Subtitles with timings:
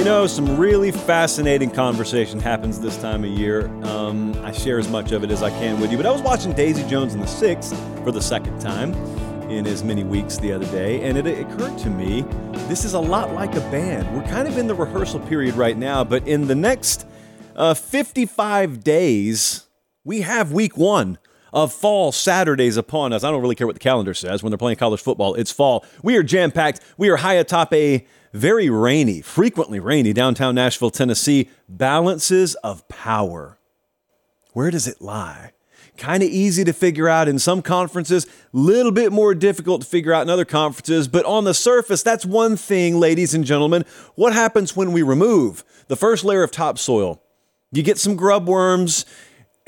[0.00, 3.66] You know, some really fascinating conversation happens this time of year.
[3.84, 5.98] Um, I share as much of it as I can with you.
[5.98, 7.70] But I was watching Daisy Jones and the Six
[8.02, 8.94] for the second time
[9.50, 12.22] in as many weeks the other day, and it occurred to me
[12.66, 14.16] this is a lot like a band.
[14.16, 17.06] We're kind of in the rehearsal period right now, but in the next
[17.54, 19.66] uh, 55 days,
[20.02, 21.18] we have week one
[21.52, 23.22] of fall Saturdays upon us.
[23.22, 24.42] I don't really care what the calendar says.
[24.42, 25.84] When they're playing college football, it's fall.
[26.02, 26.80] We are jam packed.
[26.96, 31.48] We are high atop a very rainy, frequently rainy downtown Nashville, Tennessee.
[31.68, 33.58] Balances of power.
[34.52, 35.52] Where does it lie?
[35.96, 39.86] Kind of easy to figure out in some conferences, a little bit more difficult to
[39.86, 43.84] figure out in other conferences, but on the surface, that's one thing, ladies and gentlemen.
[44.14, 47.22] What happens when we remove the first layer of topsoil?
[47.70, 49.04] You get some grub worms,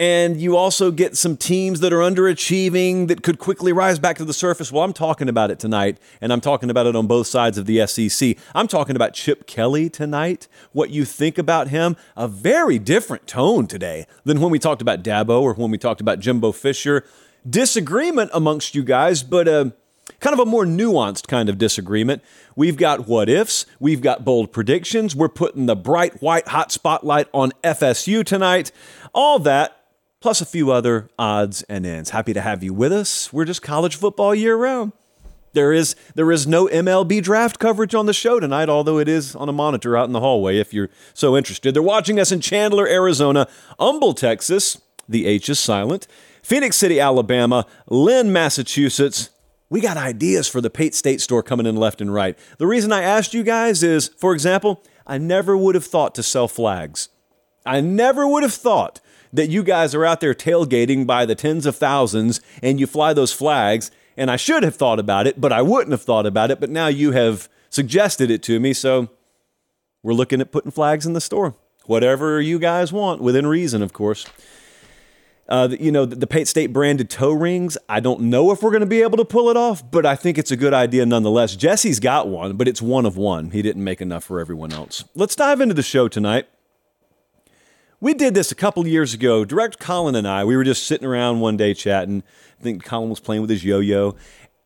[0.03, 4.25] and you also get some teams that are underachieving that could quickly rise back to
[4.25, 4.72] the surface.
[4.72, 7.66] Well, I'm talking about it tonight, and I'm talking about it on both sides of
[7.66, 8.37] the SEC.
[8.53, 11.97] I'm talking about Chip Kelly tonight, what you think about him.
[12.16, 16.00] A very different tone today than when we talked about Dabo or when we talked
[16.00, 17.05] about Jimbo Fisher.
[17.49, 19.71] Disagreement amongst you guys, but uh,
[20.19, 22.25] kind of a more nuanced kind of disagreement.
[22.56, 27.28] We've got what ifs, we've got bold predictions, we're putting the bright white hot spotlight
[27.32, 28.72] on FSU tonight.
[29.15, 29.78] All that
[30.22, 32.10] plus a few other odds and ends.
[32.10, 33.33] Happy to have you with us.
[33.33, 34.93] We're just college football year round.
[35.53, 39.37] There is there is no MLB draft coverage on the show tonight, although it is
[39.37, 41.75] on a monitor out in the hallway if you're so interested.
[41.75, 43.47] They're watching us in Chandler, Arizona,
[43.78, 44.81] Humble, Texas.
[45.06, 46.06] The H is silent.
[46.43, 49.28] Phenix City, Alabama, Lynn, Massachusetts.
[49.69, 52.38] We got ideas for the Pate State store coming in left and right.
[52.59, 56.22] The reason I asked you guys is, for example, I never would have thought to
[56.22, 57.09] sell flags.
[57.66, 59.00] I never would have thought
[59.32, 63.12] that you guys are out there tailgating by the tens of thousands and you fly
[63.12, 63.91] those flags.
[64.16, 66.60] And I should have thought about it, but I wouldn't have thought about it.
[66.60, 68.75] But now you have suggested it to me.
[68.75, 69.09] So
[70.03, 71.54] we're looking at putting flags in the store.
[71.87, 74.26] Whatever you guys want, within reason, of course.
[75.49, 77.76] Uh, you know, the, the Pate State branded toe rings.
[77.88, 80.14] I don't know if we're going to be able to pull it off, but I
[80.14, 81.56] think it's a good idea nonetheless.
[81.56, 83.50] Jesse's got one, but it's one of one.
[83.50, 85.04] He didn't make enough for everyone else.
[85.14, 86.49] Let's dive into the show tonight.
[88.02, 89.44] We did this a couple years ago.
[89.44, 92.24] Direct Colin and I, we were just sitting around one day chatting.
[92.58, 94.16] I think Colin was playing with his yo yo.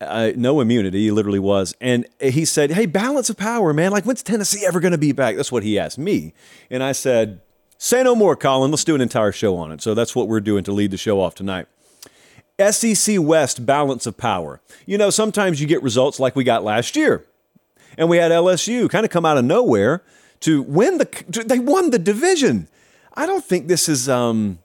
[0.01, 1.75] Uh, no immunity, he literally was.
[1.79, 3.93] And he said, Hey, balance of power, man.
[3.93, 5.37] Like, when's Tennessee ever going to be back?
[5.37, 6.33] That's what he asked me.
[6.71, 7.43] And I said,
[7.77, 8.71] Say no more, Colin.
[8.71, 9.83] Let's do an entire show on it.
[9.83, 11.67] So that's what we're doing to lead the show off tonight.
[12.59, 14.63] SEC West balance of power.
[14.87, 17.27] You know, sometimes you get results like we got last year.
[17.99, 20.03] And we had LSU kind of come out of nowhere
[20.41, 22.69] to win the, they won the division.
[23.17, 24.59] I don't think this is um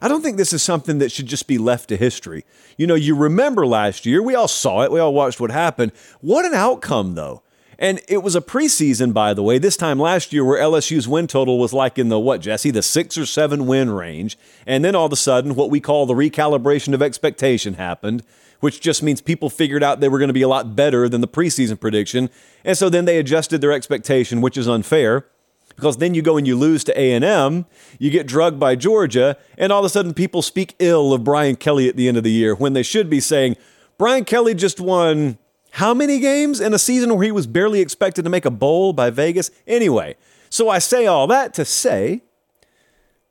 [0.00, 2.44] I don't think this is something that should just be left to history.
[2.76, 5.92] You know, you remember last year, we all saw it, we all watched what happened.
[6.20, 7.42] What an outcome though.
[7.80, 11.28] And it was a preseason, by the way, this time last year where LSU's win
[11.28, 14.36] total was like in the what, Jesse, the six or seven win range.
[14.66, 18.24] And then all of a sudden, what we call the recalibration of expectation happened,
[18.58, 21.20] which just means people figured out they were going to be a lot better than
[21.20, 22.30] the preseason prediction.
[22.64, 25.26] And so then they adjusted their expectation, which is unfair
[25.78, 27.64] because then you go and you lose to A&M,
[28.00, 31.54] you get drugged by Georgia, and all of a sudden people speak ill of Brian
[31.54, 33.56] Kelly at the end of the year when they should be saying,
[33.96, 35.38] Brian Kelly just won
[35.70, 38.92] how many games in a season where he was barely expected to make a bowl
[38.92, 39.52] by Vegas?
[39.68, 40.16] Anyway,
[40.50, 42.22] so I say all that to say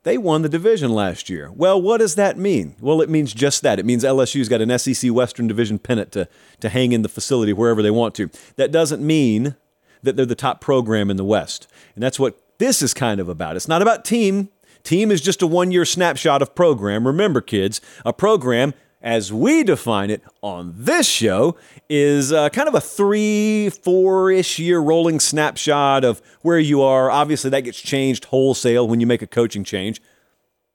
[0.04, 1.52] they won the division last year.
[1.54, 2.76] Well, what does that mean?
[2.80, 3.78] Well, it means just that.
[3.78, 6.28] It means LSU's got an SEC Western Division pennant to,
[6.60, 8.30] to hang in the facility wherever they want to.
[8.56, 9.54] That doesn't mean
[10.02, 11.66] that they're the top program in the West.
[11.94, 13.56] And that's what this is kind of about.
[13.56, 14.48] It's not about team,
[14.88, 17.06] Team is just a one year snapshot of program.
[17.06, 18.72] Remember, kids, a program,
[19.02, 21.56] as we define it on this show,
[21.90, 27.10] is uh, kind of a three, four ish year rolling snapshot of where you are.
[27.10, 30.00] Obviously, that gets changed wholesale when you make a coaching change.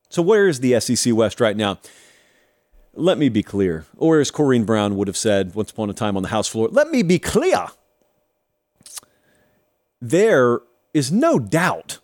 [0.09, 1.79] So, where is the SEC West right now?
[2.95, 6.15] Let me be clear, or as Corrine Brown would have said once upon a time
[6.15, 7.65] on the House floor, let me be clear.
[10.05, 10.59] There
[10.93, 11.99] is no doubt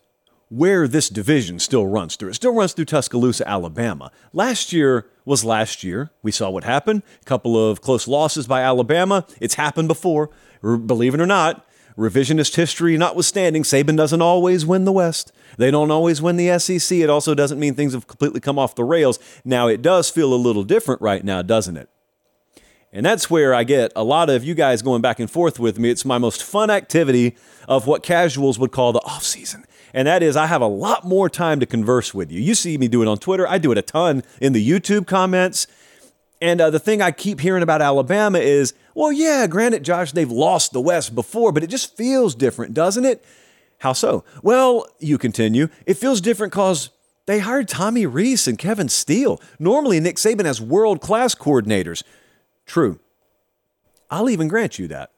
[0.47, 2.29] where this division still runs through.
[2.29, 4.09] It still runs through Tuscaloosa, Alabama.
[4.31, 6.09] Last year was last year.
[6.23, 7.03] We saw what happened.
[7.21, 9.25] A couple of close losses by Alabama.
[9.41, 10.29] It's happened before.
[10.61, 11.67] Believe it or not,
[11.97, 15.33] revisionist history notwithstanding, Saban doesn't always win the West.
[15.57, 16.99] They don't always win the SEC.
[16.99, 19.19] It also doesn't mean things have completely come off the rails.
[19.43, 21.89] Now, it does feel a little different right now, doesn't it?
[22.91, 25.77] And that's where I get a lot of you guys going back and forth with
[25.77, 25.91] me.
[25.91, 27.35] It's my most fun activity
[27.67, 29.65] of what casuals would call the off season.
[29.93, 32.41] And that is, I have a lot more time to converse with you.
[32.41, 33.47] You see me do it on Twitter.
[33.47, 35.67] I do it a ton in the YouTube comments.
[36.41, 40.31] And uh, the thing I keep hearing about Alabama is, well, yeah, granted, Josh, they've
[40.31, 43.23] lost the West before, but it just feels different, doesn't it?
[43.79, 44.23] How so?
[44.41, 46.89] Well, you continue, it feels different because
[47.25, 49.41] they hired Tommy Rees and Kevin Steele.
[49.59, 52.03] Normally, Nick Saban has world class coordinators.
[52.69, 52.99] True.
[54.11, 55.09] I'll even grant you that.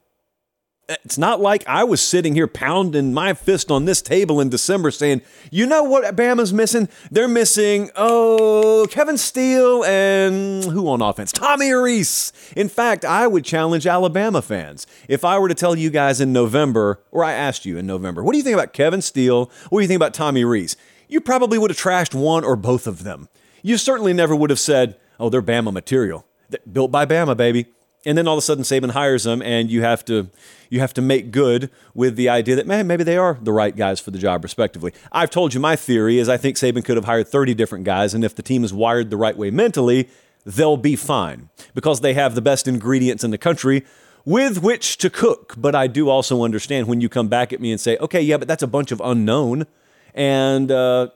[0.88, 4.90] It's not like I was sitting here pounding my fist on this table in December
[4.90, 5.22] saying,
[5.52, 6.88] you know what Bama's missing?
[7.12, 11.34] They're missing, oh, Kevin Steele and who on offense?
[11.34, 12.32] Tommy Rees.
[12.56, 14.88] In fact, I would challenge Alabama fans.
[15.10, 18.24] If I were to tell you guys in November, or I asked you in November,
[18.24, 19.52] what do you think about Kevin Steele?
[19.70, 20.78] What do you think about Tommy Rees?
[21.10, 23.28] You probably would have trashed one or both of them.
[23.62, 26.26] You certainly never would have said, oh, they're Bama material.
[26.72, 27.68] Built by Bama, baby
[28.06, 30.30] and then all of a sudden Saban hires them, and you have to
[30.70, 33.76] you have to make good with the idea that man maybe they are the right
[33.76, 34.94] guys for the job respectively.
[35.12, 38.14] I've told you my theory is I think Saban could have hired 30 different guys,
[38.14, 40.10] and if the team is wired the right way mentally,
[40.46, 43.86] they'll be fine because they have the best ingredients in the country
[44.26, 45.54] with which to cook.
[45.58, 48.38] But I do also understand when you come back at me and say, okay, yeah,
[48.38, 49.68] but that's a bunch of unknown,
[50.16, 51.10] and uh,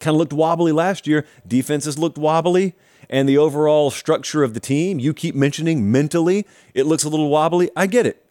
[0.00, 1.26] kind of looked wobbly last year.
[1.46, 2.74] Defenses looked wobbly
[3.08, 7.28] and the overall structure of the team, you keep mentioning mentally, it looks a little
[7.28, 7.70] wobbly.
[7.76, 8.24] I get it.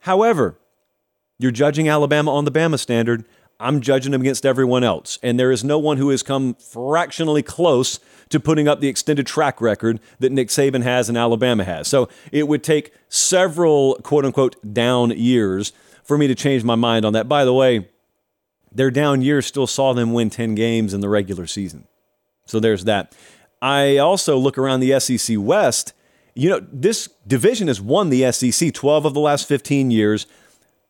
[0.00, 0.58] However,
[1.38, 3.24] you're judging Alabama on the Bama standard.
[3.58, 5.18] I'm judging them against everyone else.
[5.22, 8.00] And there is no one who has come fractionally close
[8.30, 11.88] to putting up the extended track record that Nick Saban has and Alabama has.
[11.88, 15.72] So it would take several quote unquote down years
[16.04, 17.28] for me to change my mind on that.
[17.28, 17.88] By the way,
[18.72, 21.86] their down years still saw them win 10 games in the regular season.
[22.46, 23.14] So there's that.
[23.62, 25.92] I also look around the SEC West.
[26.34, 30.26] You know, this division has won the SEC 12 of the last 15 years.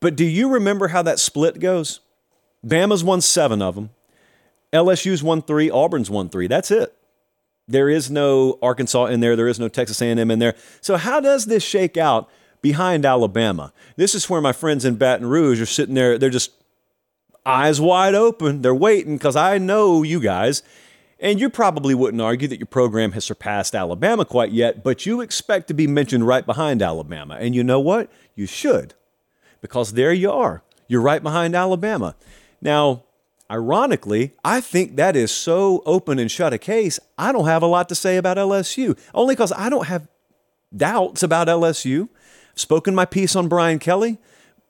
[0.01, 2.01] But do you remember how that split goes?
[2.65, 3.91] Bama's won seven of them.
[4.73, 5.71] LSU's won three.
[5.71, 6.47] Auburn's won three.
[6.47, 6.97] That's it.
[7.67, 9.37] There is no Arkansas in there.
[9.37, 10.55] There is no Texas A&M in there.
[10.81, 12.29] So how does this shake out
[12.63, 13.73] behind Alabama?
[13.97, 16.19] This is where my friends in Baton Rouge are sitting there.
[16.19, 16.53] They're just
[17.47, 18.63] eyes wide open.
[18.63, 20.63] They're waiting because I know you guys.
[21.21, 25.21] And you probably wouldn't argue that your program has surpassed Alabama quite yet, but you
[25.21, 27.37] expect to be mentioned right behind Alabama.
[27.39, 28.11] And you know what?
[28.35, 28.95] You should,
[29.61, 30.63] because there you are.
[30.89, 32.17] You're right behind Alabama.
[32.63, 33.05] Now,
[33.51, 37.67] ironically, I think that is so open and shut a case, I don't have a
[37.67, 40.09] lot to say about LSU, only because I don't have
[40.75, 42.09] doubts about LSU.
[42.55, 44.19] Spoken my piece on Brian Kelly,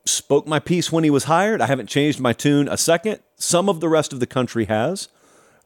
[0.04, 1.60] spoke my piece when he was hired.
[1.60, 3.20] I haven't changed my tune a second.
[3.36, 5.08] Some of the rest of the country has.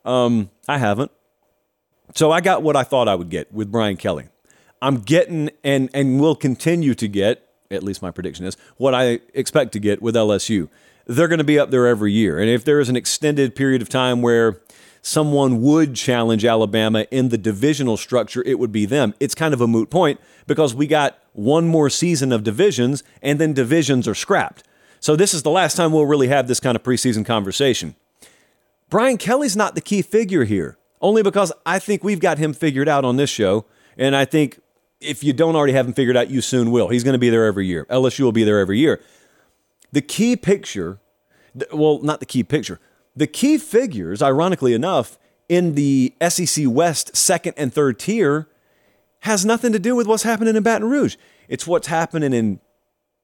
[0.04, 1.11] Um, I haven't.
[2.14, 4.28] So I got what I thought I would get with Brian Kelly.
[4.82, 9.20] I'm getting and and will continue to get, at least my prediction is, what I
[9.32, 10.68] expect to get with LSU.
[11.06, 12.38] They're going to be up there every year.
[12.38, 14.61] And if there is an extended period of time where
[15.02, 19.14] someone would challenge Alabama in the divisional structure, it would be them.
[19.20, 23.38] It's kind of a moot point because we got one more season of divisions and
[23.38, 24.64] then divisions are scrapped.
[25.00, 27.96] So this is the last time we'll really have this kind of preseason conversation.
[28.94, 32.88] Brian Kelly's not the key figure here, only because I think we've got him figured
[32.88, 33.64] out on this show.
[33.98, 34.60] And I think
[35.00, 36.86] if you don't already have him figured out, you soon will.
[36.86, 37.86] He's going to be there every year.
[37.90, 39.02] LSU will be there every year.
[39.90, 41.00] The key picture,
[41.72, 42.78] well, not the key picture,
[43.16, 48.46] the key figures, ironically enough, in the SEC West second and third tier
[49.22, 51.16] has nothing to do with what's happening in Baton Rouge.
[51.48, 52.60] It's what's happening in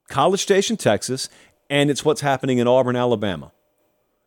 [0.08, 1.28] College Station, Texas,
[1.68, 3.52] and it's what's happening in Auburn, Alabama.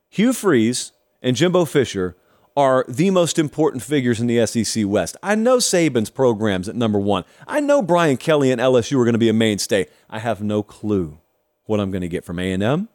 [0.07, 2.15] Hugh Freeze and Jimbo Fisher
[2.55, 5.17] are the most important figures in the SEC West.
[5.23, 7.23] I know Saban's programs at number one.
[7.47, 9.87] I know Brian Kelly and LSU are going to be a mainstay.
[10.09, 11.17] I have no clue
[11.65, 12.89] what I'm going to get from A&M.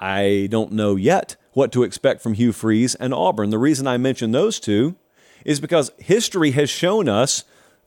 [0.00, 3.50] I don't know yet what to expect from Hugh Freeze and Auburn.
[3.50, 4.96] The reason I mention those two
[5.44, 7.44] is because history has shown us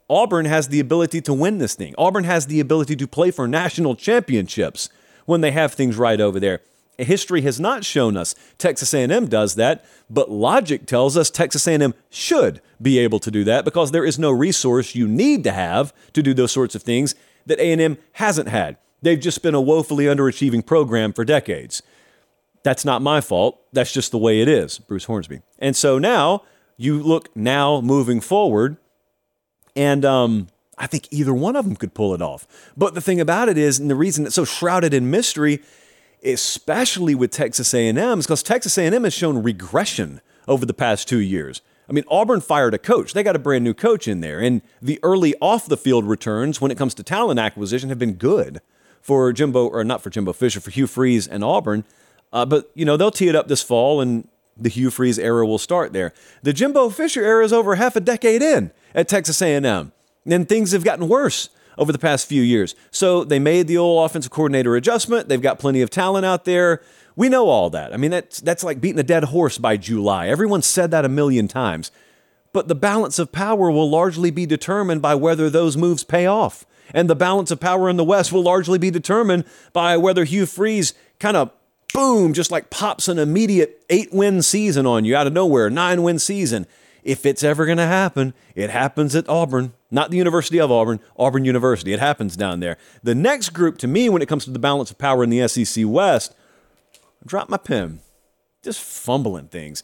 [0.10, 1.95] Auburn has the ability to win this thing.
[1.98, 4.89] Auburn has the ability to play for national championships
[5.25, 6.62] when they have things right over there.
[6.98, 11.94] History has not shown us Texas A&M does that, but logic tells us Texas A&M
[12.10, 15.94] should be able to do that because there is no resource you need to have
[16.14, 18.78] to do those sorts of things that A&M hasn't had.
[19.02, 21.84] They've just been a woefully underachieving program for decades.
[22.64, 23.62] That's not my fault.
[23.74, 25.42] That's just the way it is, Bruce Hornsby.
[25.60, 26.44] And so now
[26.78, 28.78] you look now moving forward,
[29.75, 30.48] and um,
[30.78, 32.48] I think either one of them could pull it off.
[32.75, 35.62] But the thing about it is, and the reason it's so shrouded in mystery,
[36.25, 41.62] especially with Texas A&M, because Texas A&M has shown regression over the past two years.
[41.88, 43.13] I mean, Auburn fired a coach.
[43.13, 46.60] They got a brand new coach in there, and the early off the field returns
[46.60, 48.62] when it comes to talent acquisition have been good
[49.01, 51.84] for Jimbo, or not for Jimbo Fisher, for Hugh Freeze and Auburn.
[52.34, 54.27] Uh, but you know they'll tee it up this fall, and
[54.58, 56.12] the Hugh Freeze era will start there.
[56.41, 59.91] The Jimbo Fisher era is over half a decade in at Texas A&M,
[60.25, 62.75] and things have gotten worse over the past few years.
[62.91, 65.29] So they made the old offensive coordinator adjustment.
[65.29, 66.82] They've got plenty of talent out there.
[67.15, 67.94] We know all that.
[67.94, 70.27] I mean, that's that's like beating a dead horse by July.
[70.27, 71.91] Everyone said that a million times.
[72.51, 76.65] But the balance of power will largely be determined by whether those moves pay off.
[76.94, 80.46] And the balance of power in the West will largely be determined by whether Hugh
[80.46, 81.51] Freeze kind of
[81.94, 86.03] boom, just like pops an immediate eight win season on you out of nowhere, nine
[86.03, 86.67] win season.
[87.03, 91.00] If it's ever going to happen, it happens at Auburn, not the University of Auburn,
[91.18, 91.94] Auburn University.
[91.94, 92.78] It happens down there.
[93.02, 95.48] The next group to me, when it comes to the balance of power in the
[95.48, 96.36] SEC West,
[97.25, 98.02] drop my pen,
[98.64, 99.82] just fumbling things.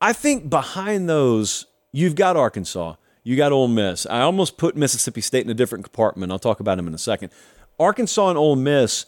[0.00, 2.96] I think behind those, you've got Arkansas.
[3.22, 4.06] You got Ole Miss.
[4.06, 6.32] I almost put Mississippi State in a different compartment.
[6.32, 7.30] I'll talk about them in a second.
[7.78, 9.06] Arkansas and Ole Miss,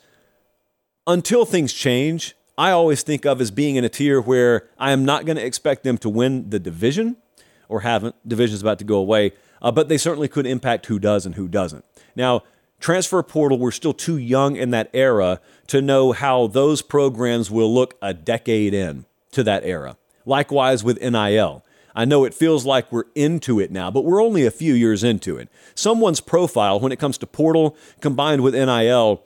[1.06, 5.04] until things change, I always think of as being in a tier where I am
[5.04, 7.16] not going to expect them to win the division
[7.68, 8.16] or haven't.
[8.26, 11.48] Division's about to go away, uh, but they certainly could impact who does and who
[11.48, 11.84] doesn't.
[12.14, 12.42] Now,
[12.80, 17.72] transfer portal, we're still too young in that era to know how those programs will
[17.72, 19.96] look a decade in to that era.
[20.24, 21.64] Likewise with NIL.
[21.94, 25.02] I know it feels like we're into it now, but we're only a few years
[25.02, 25.48] into it.
[25.74, 29.22] Someone's profile, when it comes to portal combined with NIL,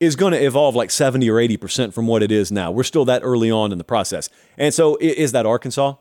[0.00, 2.70] is going to evolve like 70 or 80% from what it is now.
[2.70, 4.30] We're still that early on in the process.
[4.56, 5.94] And so, is that Arkansas?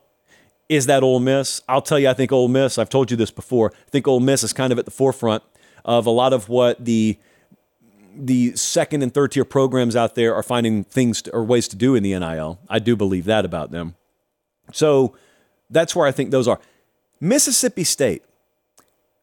[0.69, 1.61] Is that Ole Miss?
[1.67, 4.19] I'll tell you, I think Ole Miss, I've told you this before, I think Ole
[4.19, 5.43] Miss is kind of at the forefront
[5.83, 7.17] of a lot of what the
[8.15, 11.75] the second and third tier programs out there are finding things to, or ways to
[11.77, 12.59] do in the NIL.
[12.67, 13.95] I do believe that about them.
[14.73, 15.15] So,
[15.69, 16.59] that's where I think those are.
[17.21, 18.23] Mississippi State,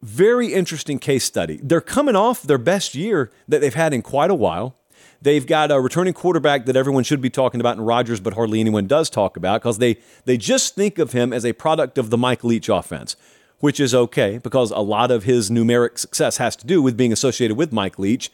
[0.00, 1.60] very interesting case study.
[1.62, 4.75] They're coming off their best year that they've had in quite a while.
[5.22, 8.60] They've got a returning quarterback that everyone should be talking about in Rogers, but hardly
[8.60, 12.10] anyone does talk about because they, they just think of him as a product of
[12.10, 13.16] the Mike Leach offense,
[13.60, 17.12] which is okay because a lot of his numeric success has to do with being
[17.12, 18.30] associated with Mike Leach.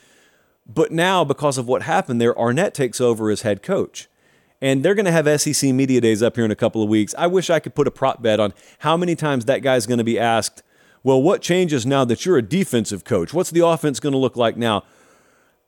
[0.66, 4.08] But now, because of what happened there, Arnett takes over as head coach.
[4.60, 7.16] And they're going to have SEC Media Days up here in a couple of weeks.
[7.18, 9.98] I wish I could put a prop bet on how many times that guy's going
[9.98, 10.62] to be asked,
[11.02, 13.34] well, what changes now that you're a defensive coach?
[13.34, 14.84] What's the offense going to look like now?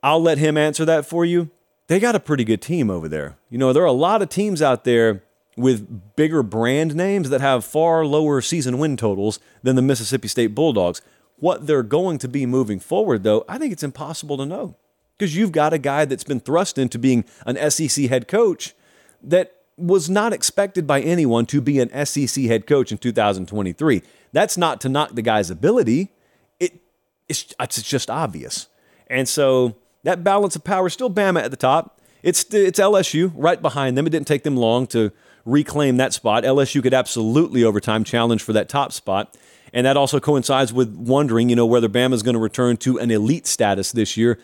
[0.04, 1.50] I'll let him answer that for you.
[1.86, 3.38] They got a pretty good team over there.
[3.48, 5.24] You know, there are a lot of teams out there
[5.56, 10.54] with bigger brand names that have far lower season win totals than the Mississippi State
[10.54, 11.00] Bulldogs.
[11.36, 14.76] What they're going to be moving forward, though, I think it's impossible to know
[15.16, 18.74] because you've got a guy that's been thrust into being an SEC head coach
[19.22, 24.02] that was not expected by anyone to be an SEC head coach in 2023.
[24.32, 26.10] That's not to knock the guy's ability.
[26.60, 26.82] It,
[27.26, 28.68] it's, it's just obvious.
[29.08, 32.00] And so that balance of power still Bama at the top.
[32.22, 34.06] It's, it's LSU right behind them.
[34.06, 35.12] It didn't take them long to
[35.44, 36.44] reclaim that spot.
[36.44, 39.36] LSU could absolutely over time challenge for that top spot.
[39.74, 42.98] And that also coincides with wondering, you know, whether Bama is going to return to
[42.98, 44.38] an elite status this year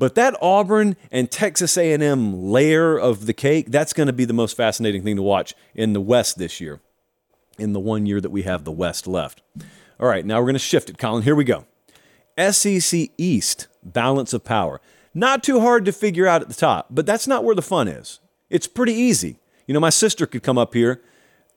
[0.00, 4.32] but that Auburn and Texas A&M layer of the cake, that's going to be the
[4.32, 6.80] most fascinating thing to watch in the West this year,
[7.58, 9.42] in the one year that we have the West left.
[10.00, 11.22] All right, now we're going to shift it, Colin.
[11.22, 11.66] Here we go.
[12.50, 14.80] SEC East, balance of power.
[15.12, 17.88] Not too hard to figure out at the top, but that's not where the fun
[17.88, 18.20] is.
[18.48, 19.38] It's pretty easy.
[19.66, 21.00] You know, my sister could come up here.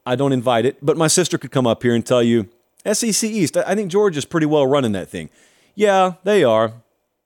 [0.06, 2.50] I don't invite it, but my sister could come up here and tell you
[2.92, 5.30] SEC East, I think Georgia's pretty well running that thing.
[5.76, 6.74] Yeah, they are.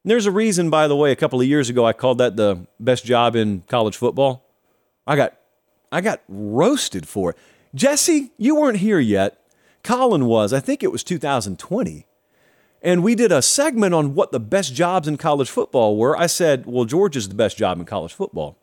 [0.06, 2.66] There's a reason, by the way, a couple of years ago I called that the
[2.80, 4.46] best job in college football.
[5.06, 5.34] I got
[5.92, 7.38] I got roasted for it.
[7.74, 9.42] Jesse, you weren't here yet.
[9.84, 10.54] Colin was.
[10.54, 12.06] I think it was 2020.
[12.88, 16.18] And we did a segment on what the best jobs in college football were.
[16.18, 18.58] I said, well, Georgia's the best job in college football.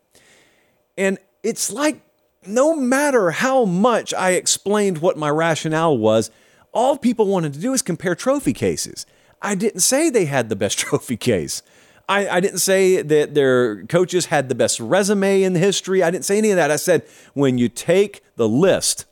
[0.97, 2.01] And it's like
[2.47, 6.31] no matter how much I explained what my rationale was,
[6.73, 9.05] all people wanted to do is compare trophy cases.
[9.43, 11.61] I didn't say they had the best trophy case.
[12.09, 16.01] I, I, didn't say that their coaches had the best resume in history.
[16.01, 16.71] I didn't say any of that.
[16.71, 17.03] I said
[17.35, 19.05] when you take the list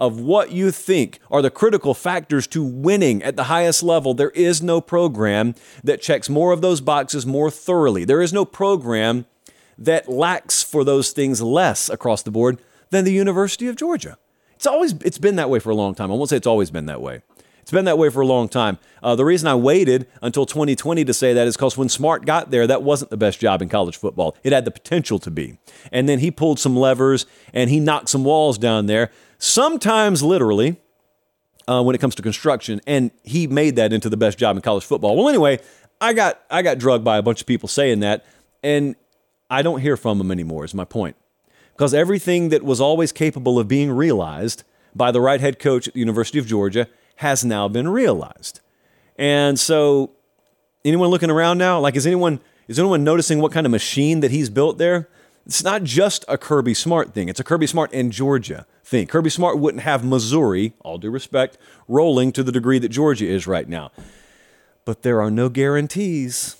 [0.00, 4.30] of what you think are the critical factors to winning at the highest level, there
[4.30, 5.54] is no program
[5.84, 8.04] that checks more of those boxes more thoroughly.
[8.04, 9.26] There is no program
[9.76, 14.16] that lacks for those things less across the board than the University of Georgia.
[14.54, 16.10] It's always it's been that way for a long time.
[16.10, 17.22] I won't say it's always been that way.
[17.70, 18.78] It's been that way for a long time.
[19.00, 22.50] Uh, the reason I waited until 2020 to say that is because when Smart got
[22.50, 24.36] there, that wasn't the best job in college football.
[24.42, 25.56] It had the potential to be.
[25.92, 30.78] And then he pulled some levers and he knocked some walls down there, sometimes literally,
[31.68, 32.80] uh, when it comes to construction.
[32.88, 35.16] And he made that into the best job in college football.
[35.16, 35.60] Well, anyway,
[36.00, 38.26] I got I got drugged by a bunch of people saying that,
[38.64, 38.96] and
[39.48, 40.64] I don't hear from them anymore.
[40.64, 41.14] Is my point
[41.74, 45.94] because everything that was always capable of being realized by the right head coach at
[45.94, 46.88] the University of Georgia
[47.20, 48.60] has now been realized.
[49.16, 50.12] And so,
[50.84, 54.30] anyone looking around now, like, is anyone is anyone noticing what kind of machine that
[54.30, 55.08] he's built there?
[55.44, 57.28] It's not just a Kirby Smart thing.
[57.28, 59.06] It's a Kirby Smart and Georgia thing.
[59.06, 61.58] Kirby Smart wouldn't have Missouri, all due respect,
[61.88, 63.90] rolling to the degree that Georgia is right now.
[64.84, 66.56] But there are no guarantees.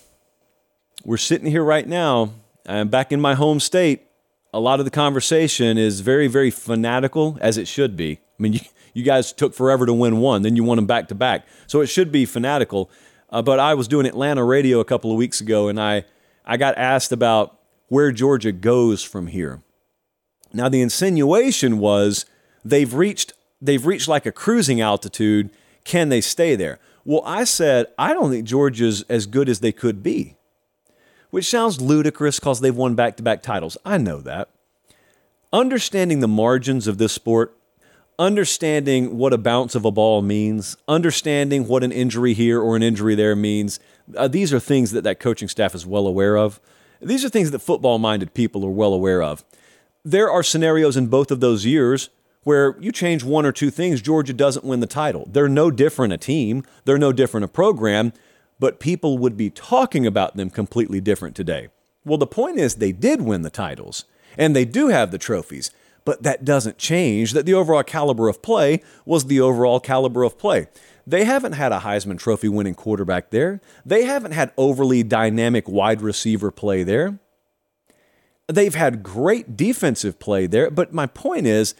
[1.03, 2.33] We're sitting here right now.
[2.67, 4.07] I'm back in my home state
[4.53, 8.19] a lot of the conversation is very, very fanatical, as it should be.
[8.37, 8.59] I mean, you,
[8.93, 11.45] you guys took forever to win one, then you won them back to back.
[11.67, 12.89] So it should be fanatical.
[13.29, 16.05] Uh, but I was doing Atlanta radio a couple of weeks ago, and I,
[16.45, 17.57] I got asked about
[17.87, 19.61] where Georgia goes from here.
[20.53, 22.25] Now, the insinuation was
[22.65, 25.49] they've reached, they've reached like a cruising altitude.
[25.85, 26.79] Can they stay there?
[27.05, 30.35] Well, I said, I don't think Georgia's as good as they could be
[31.31, 33.77] which sounds ludicrous because they've won back to back titles.
[33.83, 34.49] I know that.
[35.51, 37.57] Understanding the margins of this sport,
[38.21, 42.83] understanding what a bounce of a ball means, understanding what an injury here or an
[42.83, 43.79] injury there means,
[44.15, 46.59] uh, these are things that that coaching staff is well aware of.
[47.01, 49.43] These are things that football minded people are well aware of.
[50.05, 52.09] There are scenarios in both of those years
[52.43, 55.27] where you change one or two things, Georgia doesn't win the title.
[55.31, 58.13] They're no different a team, they're no different a program
[58.61, 61.69] but people would be talking about them completely different today.
[62.05, 64.05] Well, the point is, they did win the titles,
[64.37, 65.71] and they do have the trophies,
[66.05, 70.37] but that doesn't change that the overall caliber of play was the overall caliber of
[70.37, 70.67] play.
[71.05, 73.61] They haven't had a Heisman Trophy winning quarterback there.
[73.85, 77.19] They haven't had overly dynamic wide receiver play there.
[78.47, 81.73] They've had great defensive play there, but my point is,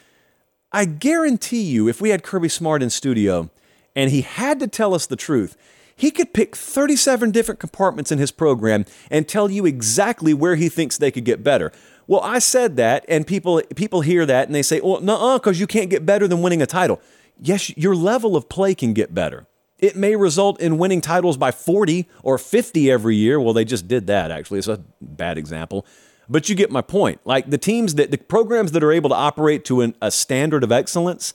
[0.71, 3.49] I guarantee you, if we had Kirby Smart in studio
[3.95, 5.57] and he had to tell us the truth,
[5.95, 10.69] he could pick 37 different compartments in his program and tell you exactly where he
[10.69, 11.71] thinks they could get better.
[12.07, 15.59] Well, I said that, and people people hear that and they say, "Well, no, because
[15.59, 16.99] you can't get better than winning a title."
[17.39, 19.47] Yes, your level of play can get better.
[19.79, 23.39] It may result in winning titles by 40 or 50 every year.
[23.39, 24.59] Well, they just did that, actually.
[24.59, 25.87] It's a bad example.
[26.29, 27.19] But you get my point.
[27.25, 30.63] Like the teams that, the programs that are able to operate to an, a standard
[30.63, 31.33] of excellence,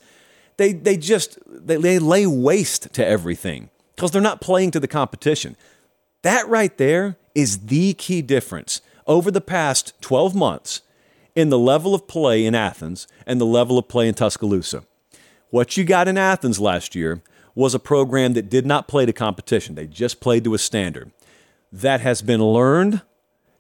[0.59, 4.89] they, they just, they, they lay waste to everything because they're not playing to the
[4.89, 5.57] competition.
[6.23, 10.83] That right there is the key difference over the past 12 months
[11.35, 14.85] in the level of play in Athens and the level of play in Tuscaloosa.
[15.51, 17.23] What you got in Athens last year
[17.55, 21.13] was a program that did not play to competition, they just played to a standard.
[21.73, 23.03] That has been learned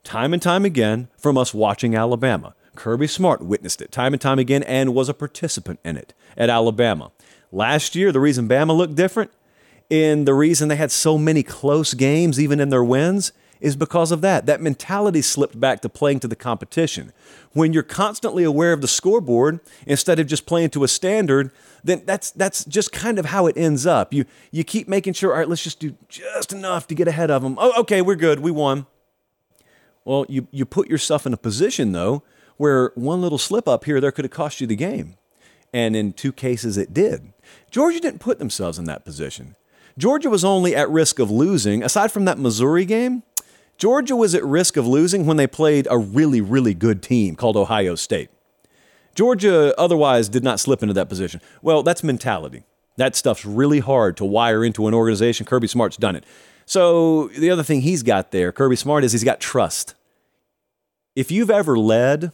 [0.04, 2.54] time and time again from us watching Alabama.
[2.76, 6.50] Kirby Smart witnessed it time and time again and was a participant in it at
[6.50, 7.10] Alabama.
[7.50, 9.30] Last year, the reason Bama looked different
[9.90, 14.12] and the reason they had so many close games, even in their wins, is because
[14.12, 14.46] of that.
[14.46, 17.12] That mentality slipped back to playing to the competition.
[17.52, 21.50] When you're constantly aware of the scoreboard instead of just playing to a standard,
[21.82, 24.12] then that's that's just kind of how it ends up.
[24.12, 27.30] You you keep making sure, all right, let's just do just enough to get ahead
[27.30, 27.56] of them.
[27.58, 28.86] Oh, okay, we're good, we won.
[30.04, 32.22] Well, you you put yourself in a position though
[32.56, 35.16] where one little slip up here there could have cost you the game.
[35.72, 37.32] And in two cases it did.
[37.70, 39.56] Georgia didn't put themselves in that position.
[39.98, 43.22] Georgia was only at risk of losing, aside from that Missouri game,
[43.78, 47.56] Georgia was at risk of losing when they played a really, really good team called
[47.56, 48.30] Ohio State.
[49.14, 51.40] Georgia otherwise did not slip into that position.
[51.62, 52.64] Well, that's mentality.
[52.96, 55.46] That stuff's really hard to wire into an organization.
[55.46, 56.24] Kirby Smart's done it.
[56.64, 59.94] So the other thing he's got there, Kirby Smart, is he's got trust.
[61.14, 62.32] If you've ever led,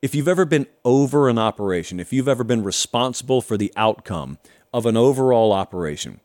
[0.00, 4.38] if you've ever been over an operation, if you've ever been responsible for the outcome
[4.72, 6.20] of an overall operation,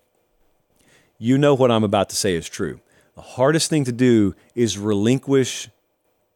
[1.17, 2.80] you know what I'm about to say is true.
[3.15, 5.69] The hardest thing to do is relinquish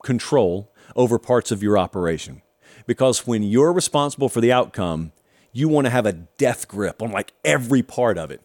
[0.04, 2.42] control over parts of your operation.
[2.86, 5.12] Because when you're responsible for the outcome,
[5.52, 8.42] you want to have a death grip on like every part of it.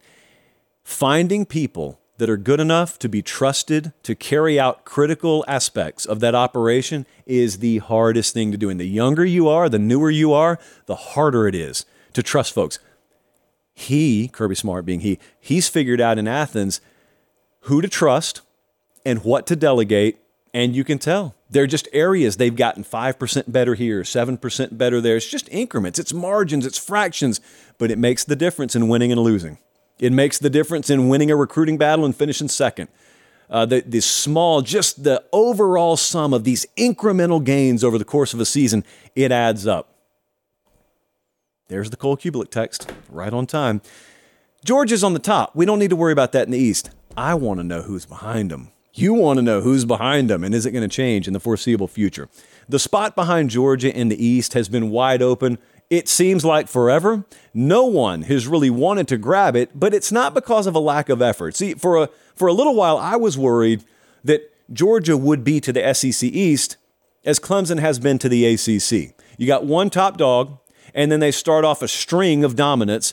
[0.83, 6.21] Finding people that are good enough to be trusted to carry out critical aspects of
[6.21, 8.71] that operation is the hardest thing to do.
[8.71, 12.55] And the younger you are, the newer you are, the harder it is to trust
[12.55, 12.79] folks.
[13.75, 16.81] He, Kirby Smart being he, he's figured out in Athens
[17.63, 18.41] who to trust
[19.05, 20.19] and what to delegate.
[20.55, 25.17] And you can tell they're just areas they've gotten 5% better here, 7% better there.
[25.17, 27.41] It's just increments, it's margins, it's fractions,
[27.79, 29.59] but it makes the difference in winning and losing.
[29.99, 32.89] It makes the difference in winning a recruiting battle and finishing second.
[33.49, 38.33] Uh, the, the small, just the overall sum of these incremental gains over the course
[38.33, 39.95] of a season, it adds up.
[41.69, 43.81] There's the Cole Cubelic text, right on time.
[44.65, 45.55] Georgia's on the top.
[45.55, 46.91] We don't need to worry about that in the East.
[47.17, 48.71] I want to know who's behind them.
[48.95, 51.41] You want to know who's behind them and is it going to change in the
[51.41, 52.29] foreseeable future.
[52.69, 55.59] The spot behind Georgia in the East has been wide open
[55.93, 57.27] it seems like forever.
[57.53, 61.11] No one has really wanted to grab it, but it's not because of a lack
[61.11, 61.55] of effort.
[61.55, 63.85] See, for a for a little while I was worried
[64.25, 66.79] that Georgia would be to the SEC East
[67.27, 69.15] as Clemson has been to the ACC.
[69.37, 70.57] You got one top dog,
[70.95, 73.13] and then they start off a string of dominance,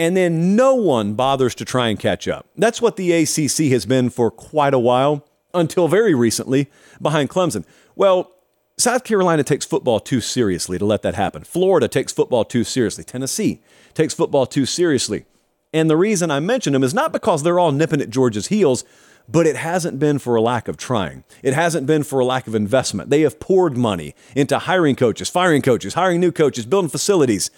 [0.00, 2.46] and then no one bothers to try and catch up.
[2.56, 6.70] That's what the ACC has been for quite a while, until very recently,
[7.02, 7.66] behind Clemson.
[7.94, 8.32] Well,
[8.78, 11.44] South Carolina takes football too seriously to let that happen.
[11.44, 13.04] Florida takes football too seriously.
[13.04, 13.60] Tennessee
[13.92, 15.26] takes football too seriously.
[15.70, 18.84] And the reason I mention them is not because they're all nipping at Georgia's heels,
[19.28, 21.24] but it hasn't been for a lack of trying.
[21.42, 23.10] It hasn't been for a lack of investment.
[23.10, 27.50] They have poured money into hiring coaches, firing coaches, hiring new coaches, building facilities.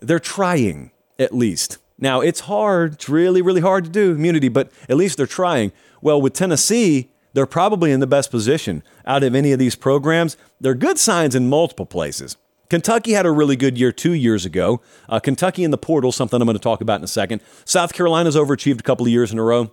[0.00, 1.78] They're trying, at least.
[1.98, 2.94] Now, it's hard.
[2.94, 5.72] It's really, really hard to do, immunity, but at least they're trying.
[6.02, 10.36] Well, with Tennessee, they're probably in the best position out of any of these programs.
[10.60, 12.36] They're good signs in multiple places.
[12.70, 14.80] Kentucky had a really good year two years ago.
[15.08, 17.40] Uh, Kentucky in the portal, something I'm going to talk about in a second.
[17.64, 19.70] South Carolina's overachieved a couple of years in a row.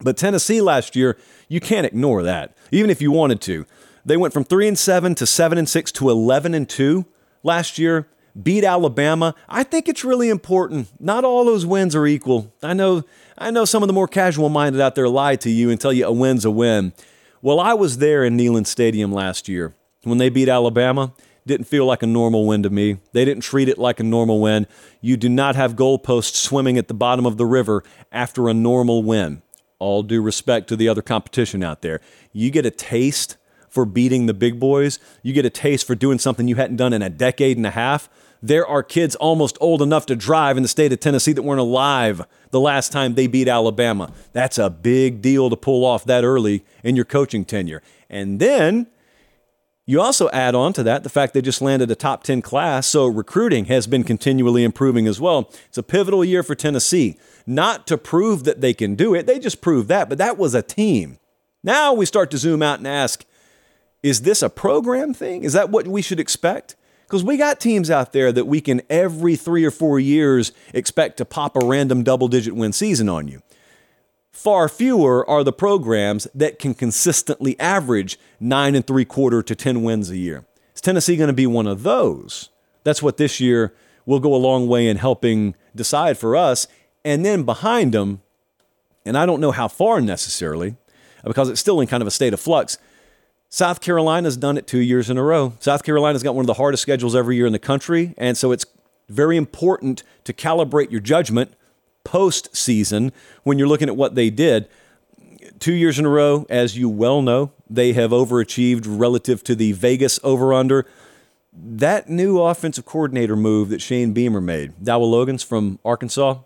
[0.00, 1.16] But Tennessee last year,
[1.48, 3.64] you can't ignore that, even if you wanted to.
[4.04, 7.06] They went from 3 and 7 to 7 and 6 to 11 and 2
[7.42, 8.08] last year.
[8.40, 9.34] Beat Alabama.
[9.48, 10.88] I think it's really important.
[11.00, 12.52] Not all those wins are equal.
[12.62, 13.04] I know
[13.38, 15.92] I know some of the more casual minded out there lie to you and tell
[15.92, 16.92] you a win's a win.
[17.42, 21.12] Well, I was there in Neyland Stadium last year when they beat Alabama.
[21.46, 22.98] Didn't feel like a normal win to me.
[23.12, 24.66] They didn't treat it like a normal win.
[25.00, 29.04] You do not have goalposts swimming at the bottom of the river after a normal
[29.04, 29.42] win.
[29.78, 32.00] All due respect to the other competition out there.
[32.32, 33.36] You get a taste
[33.68, 36.94] for beating the big boys, you get a taste for doing something you hadn't done
[36.94, 38.08] in a decade and a half
[38.42, 41.60] there are kids almost old enough to drive in the state of Tennessee that weren't
[41.60, 44.12] alive the last time they beat Alabama.
[44.32, 47.82] That's a big deal to pull off that early in your coaching tenure.
[48.08, 48.86] And then
[49.88, 52.88] you also add on to that the fact they just landed a top 10 class,
[52.88, 55.48] so recruiting has been continually improving as well.
[55.68, 57.16] It's a pivotal year for Tennessee.
[57.46, 60.54] Not to prove that they can do it, they just proved that, but that was
[60.54, 61.18] a team.
[61.62, 63.24] Now we start to zoom out and ask
[64.02, 65.42] is this a program thing?
[65.42, 66.76] Is that what we should expect?
[67.06, 71.18] Because we got teams out there that we can every three or four years expect
[71.18, 73.42] to pop a random double digit win season on you.
[74.32, 79.82] Far fewer are the programs that can consistently average nine and three quarter to 10
[79.82, 80.44] wins a year.
[80.74, 82.50] Is Tennessee going to be one of those?
[82.84, 83.72] That's what this year
[84.04, 86.66] will go a long way in helping decide for us.
[87.04, 88.20] And then behind them,
[89.04, 90.76] and I don't know how far necessarily,
[91.24, 92.78] because it's still in kind of a state of flux,
[93.48, 95.52] South Carolina's done it two years in a row.
[95.60, 98.52] South Carolina's got one of the hardest schedules every year in the country, and so
[98.52, 98.66] it's
[99.08, 101.54] very important to calibrate your judgment
[102.04, 103.12] post-season
[103.44, 104.68] when you're looking at what they did.
[105.60, 109.72] Two years in a row, as you well know, they have overachieved relative to the
[109.72, 110.84] Vegas over/under.
[111.52, 116.40] That new offensive coordinator move that Shane Beamer made, Dowell Loggains from Arkansas,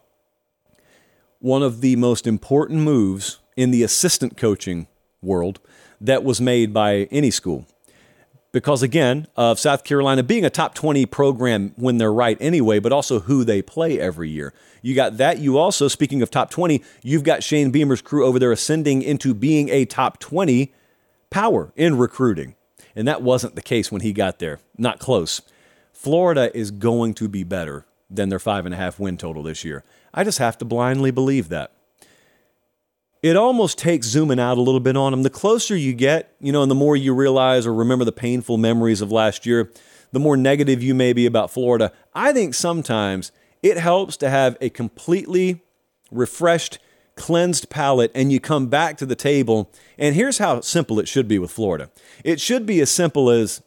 [1.40, 4.86] one of the most important moves in the assistant coaching
[5.22, 5.58] world
[6.00, 7.66] that was made by any school.
[8.52, 12.92] Because again, of South Carolina being a top 20 program when they're right anyway, but
[12.92, 14.52] also who they play every year.
[14.82, 15.38] You got that.
[15.38, 19.34] You also, speaking of top 20, you've got Shane Beamer's crew over there ascending into
[19.34, 20.72] being a top 20
[21.30, 22.56] power in recruiting.
[22.96, 24.58] And that wasn't the case when he got there.
[24.76, 25.42] Not close.
[25.92, 29.64] Florida is going to be better than their five and a half win total this
[29.64, 29.84] year.
[30.12, 31.72] I just have to blindly believe that
[33.22, 35.22] it almost takes zooming out a little bit on them.
[35.22, 38.56] The closer you get, you know, and the more you realize or remember the painful
[38.56, 39.70] memories of last year,
[40.12, 41.92] the more negative you may be about Florida.
[42.14, 43.30] I think sometimes
[43.62, 45.62] it helps to have a completely
[46.10, 46.78] refreshed,
[47.14, 49.70] cleansed palate and you come back to the table.
[49.98, 51.90] And here's how simple it should be with Florida.
[52.24, 53.62] It should be as simple as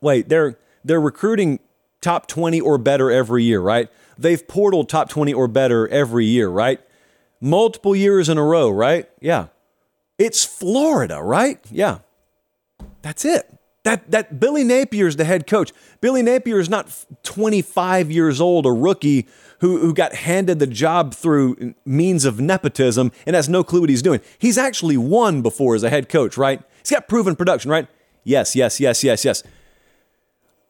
[0.00, 1.60] wait, they're they're recruiting
[2.00, 3.88] top 20 or better every year, right?
[4.18, 6.80] They've portaled top 20 or better every year, right?
[7.44, 9.10] Multiple years in a row, right?
[9.20, 9.48] Yeah.
[10.16, 11.58] It's Florida, right?
[11.72, 11.98] Yeah.
[13.02, 13.52] That's it.
[13.82, 15.72] That that Billy Napier's the head coach.
[16.00, 19.26] Billy Napier is not 25 years old, a rookie
[19.58, 23.90] who, who got handed the job through means of nepotism and has no clue what
[23.90, 24.20] he's doing.
[24.38, 26.62] He's actually won before as a head coach, right?
[26.78, 27.88] He's got proven production, right?
[28.22, 29.42] Yes, yes, yes, yes, yes.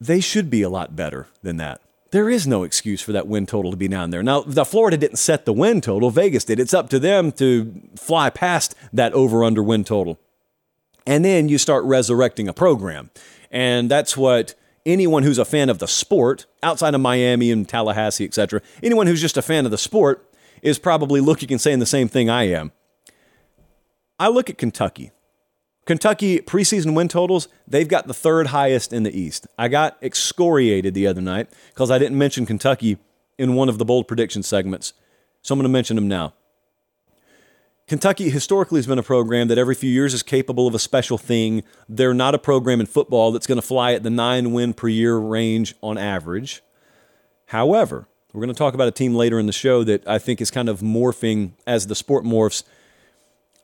[0.01, 1.81] They should be a lot better than that.
[2.13, 4.21] There is no excuse for that win total to be down there.
[4.21, 6.59] Now, the Florida didn't set the win total, Vegas did.
[6.59, 10.19] It's up to them to fly past that over under win total.
[11.07, 13.09] And then you start resurrecting a program.
[13.49, 14.53] And that's what
[14.85, 19.19] anyone who's a fan of the sport, outside of Miami and Tallahassee, etc., anyone who's
[19.19, 22.43] just a fan of the sport is probably looking and saying the same thing I
[22.43, 22.73] am.
[24.19, 25.12] I look at Kentucky.
[25.85, 29.47] Kentucky preseason win totals, they've got the third highest in the East.
[29.57, 32.97] I got excoriated the other night because I didn't mention Kentucky
[33.37, 34.93] in one of the bold prediction segments.
[35.41, 36.33] So I'm going to mention them now.
[37.87, 41.17] Kentucky historically has been a program that every few years is capable of a special
[41.17, 41.63] thing.
[41.89, 44.87] They're not a program in football that's going to fly at the nine win per
[44.87, 46.63] year range on average.
[47.47, 50.39] However, we're going to talk about a team later in the show that I think
[50.39, 52.63] is kind of morphing as the sport morphs.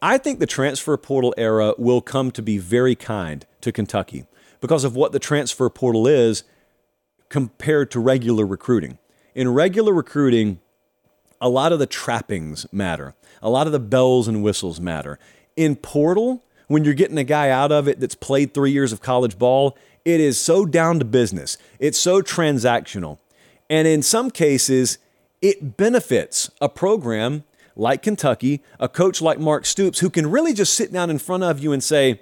[0.01, 4.25] I think the transfer portal era will come to be very kind to Kentucky
[4.61, 6.43] because of what the transfer portal is
[7.27, 8.97] compared to regular recruiting.
[9.35, 10.59] In regular recruiting,
[11.41, 13.13] a lot of the trappings matter.
[13.41, 15.19] A lot of the bells and whistles matter.
[15.55, 19.01] In Portal, when you're getting a guy out of it that's played three years of
[19.01, 21.57] college ball, it is so down to business.
[21.77, 23.19] It's so transactional.
[23.69, 24.97] And in some cases,
[25.41, 27.43] it benefits a program
[27.79, 31.43] like Kentucky, a coach like Mark Stoops, who can really just sit down in front
[31.43, 32.21] of you and say,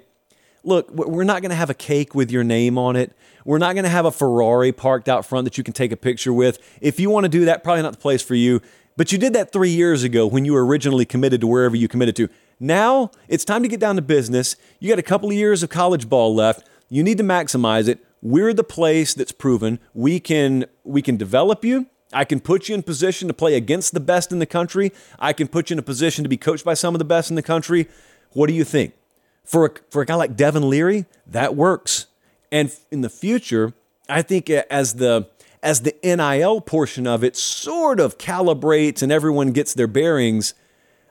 [0.64, 3.12] Look, we're not going to have a cake with your name on it.
[3.44, 5.96] We're not going to have a Ferrari parked out front that you can take a
[5.96, 6.58] picture with.
[6.80, 8.60] If you want to do that, probably not the place for you.
[8.96, 11.86] But you did that three years ago when you were originally committed to wherever you
[11.86, 12.28] committed to.
[12.58, 14.56] Now it's time to get down to business.
[14.80, 16.68] You got a couple of years of college ball left.
[16.88, 18.04] You need to maximize it.
[18.20, 21.86] We're the place that's proven we can we can develop you.
[22.12, 24.92] I can put you in position to play against the best in the country.
[25.18, 27.30] I can put you in a position to be coached by some of the best
[27.30, 27.88] in the country.
[28.32, 28.94] What do you think?
[29.44, 32.06] For a, for a guy like Devin Leary, that works.
[32.50, 33.74] And in the future,
[34.08, 35.28] I think as the
[35.62, 40.54] as the NIL portion of it sort of calibrates and everyone gets their bearings,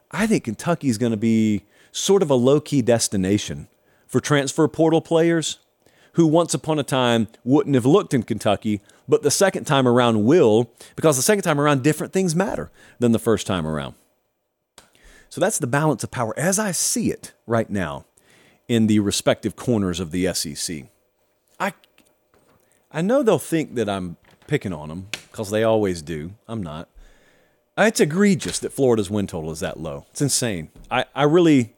[0.10, 3.68] I think Kentucky's going to be sort of a low key destination
[4.08, 5.60] for transfer portal players
[6.14, 10.26] who once upon a time wouldn't have looked in Kentucky, but the second time around
[10.26, 13.96] will, because the second time around, different things matter than the first time around.
[15.30, 18.06] So that's the balance of power as I see it right now
[18.67, 20.86] in the respective corners of the SEC.
[21.60, 21.74] I,
[22.91, 24.17] I know they'll think that I'm
[24.48, 26.34] picking on them because they always do.
[26.48, 26.89] I'm not.
[27.78, 30.06] It's egregious that Florida's win total is that low.
[30.12, 30.70] It's insane.
[30.89, 31.76] I, I really,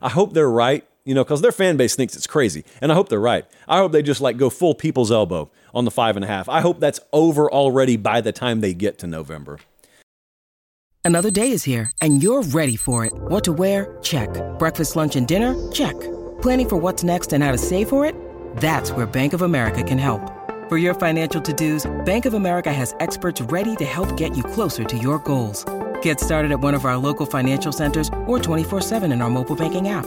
[0.00, 2.64] I hope they're right, you know, because their fan base thinks it's crazy.
[2.80, 3.44] And I hope they're right.
[3.66, 6.48] I hope they just like go full people's elbow on the five and a half.
[6.48, 9.58] I hope that's over already by the time they get to November.
[11.04, 13.12] Another day is here and you're ready for it.
[13.14, 13.98] What to wear?
[14.02, 14.30] Check.
[14.58, 15.54] Breakfast, lunch, and dinner?
[15.72, 15.98] Check.
[16.40, 18.14] Planning for what's next and how to save for it?
[18.56, 20.20] That's where Bank of America can help.
[20.68, 24.84] For your financial to-dos, Bank of America has experts ready to help get you closer
[24.84, 25.64] to your goals.
[26.00, 29.88] Get started at one of our local financial centers or 24-7 in our mobile banking
[29.88, 30.06] app.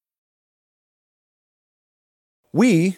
[2.53, 2.97] We,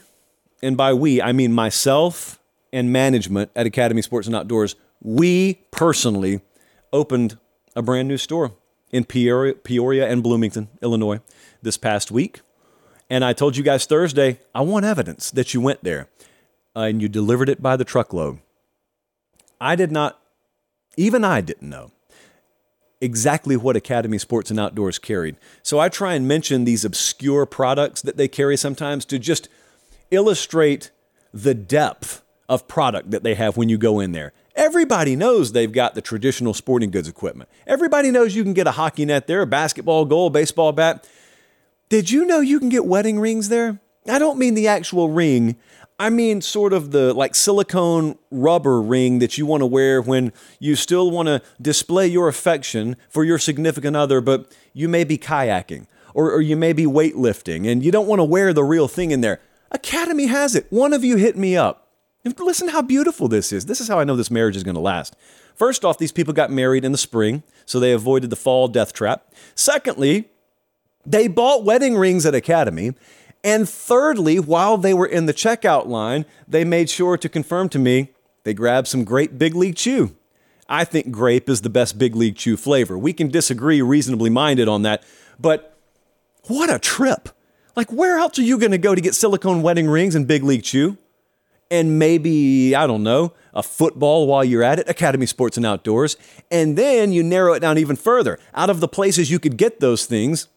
[0.62, 2.40] and by we, I mean myself
[2.72, 6.42] and management at Academy Sports and Outdoors, we personally
[6.92, 7.38] opened
[7.76, 8.54] a brand new store
[8.92, 11.20] in Peoria, Peoria and Bloomington, Illinois,
[11.62, 12.42] this past week.
[13.10, 16.08] And I told you guys Thursday, I want evidence that you went there
[16.76, 18.40] uh, and you delivered it by the truckload.
[19.60, 20.20] I did not,
[20.98, 21.92] even I didn't know.
[23.04, 25.36] Exactly what Academy Sports and Outdoors carried.
[25.62, 29.50] So I try and mention these obscure products that they carry sometimes to just
[30.10, 30.90] illustrate
[31.34, 34.32] the depth of product that they have when you go in there.
[34.56, 37.50] Everybody knows they've got the traditional sporting goods equipment.
[37.68, 41.08] Everybody knows you can get a hockey net there, a basketball goal, baseball bat.
[41.90, 43.80] Did you know you can get wedding rings there?
[44.08, 45.56] I don't mean the actual ring.
[46.00, 50.34] I mean sort of the like silicone rubber ring that you want to wear when
[50.60, 55.18] you still want to display your affection for your significant other, but you may be
[55.18, 58.88] kayaking or, or you may be weightlifting and you don't want to wear the real
[58.88, 59.40] thing in there.
[59.72, 60.68] Academy has it.
[60.70, 61.90] One of you hit me up.
[62.40, 63.66] Listen how beautiful this is.
[63.66, 65.16] This is how I know this marriage is going to last.
[65.56, 68.94] First off, these people got married in the spring, so they avoided the fall death
[68.94, 69.34] trap.
[69.56, 70.30] Secondly,
[71.06, 72.94] they bought wedding rings at Academy.
[73.44, 77.80] And thirdly, while they were in the checkout line, they made sure to confirm to
[77.80, 78.10] me
[78.44, 80.16] they grabbed some great Big League Chew.
[80.70, 82.98] I think grape is the best Big League Chew flavor.
[82.98, 85.04] We can disagree reasonably minded on that,
[85.40, 85.78] but
[86.48, 87.30] what a trip.
[87.76, 90.44] Like, where else are you going to go to get silicone wedding rings and Big
[90.44, 90.98] League Chew?
[91.72, 96.18] And maybe, I don't know, a football while you're at it, Academy Sports and Outdoors.
[96.52, 98.40] And then you narrow it down even further.
[98.54, 100.48] Out of the places you could get those things,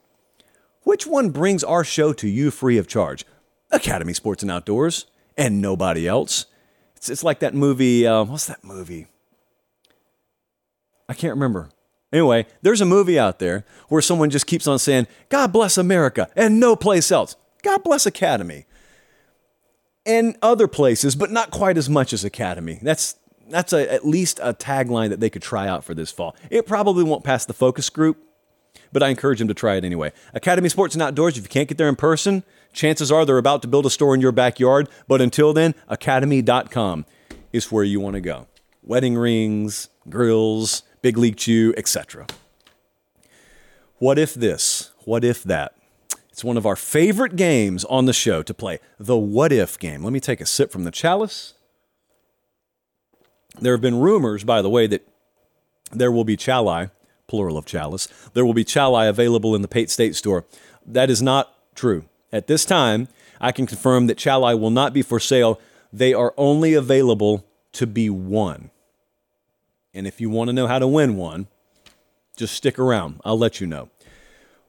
[0.86, 3.26] which one brings our show to you free of charge?
[3.72, 6.46] Academy Sports and Outdoors, and nobody else.
[6.94, 8.06] It's, it's like that movie.
[8.06, 9.08] Uh, what's that movie?
[11.08, 11.70] I can't remember.
[12.12, 16.28] Anyway, there's a movie out there where someone just keeps on saying, God bless America
[16.36, 17.34] and no place else.
[17.64, 18.64] God bless Academy.
[20.06, 22.78] And other places, but not quite as much as Academy.
[22.80, 23.16] That's
[23.48, 26.36] that's a, at least a tagline that they could try out for this fall.
[26.48, 28.25] It probably won't pass the focus group,
[28.96, 30.10] but I encourage them to try it anyway.
[30.32, 33.60] Academy Sports and Outdoors, if you can't get there in person, chances are they're about
[33.60, 34.88] to build a store in your backyard.
[35.06, 37.04] But until then, academy.com
[37.52, 38.46] is where you want to go.
[38.82, 42.26] Wedding rings, grills, Big League Chew, etc.
[43.98, 44.92] What if this?
[45.04, 45.74] What if that?
[46.30, 50.02] It's one of our favorite games on the show to play, the what if game.
[50.04, 51.52] Let me take a sip from the chalice.
[53.60, 55.06] There have been rumors, by the way, that
[55.92, 56.88] there will be chali
[57.26, 60.44] plural of chalice, there will be chali available in the Pate State store.
[60.86, 62.04] That is not true.
[62.32, 63.08] At this time,
[63.40, 65.60] I can confirm that chali will not be for sale.
[65.92, 68.70] They are only available to be won.
[69.94, 71.46] And if you want to know how to win one,
[72.36, 73.20] just stick around.
[73.24, 73.88] I'll let you know.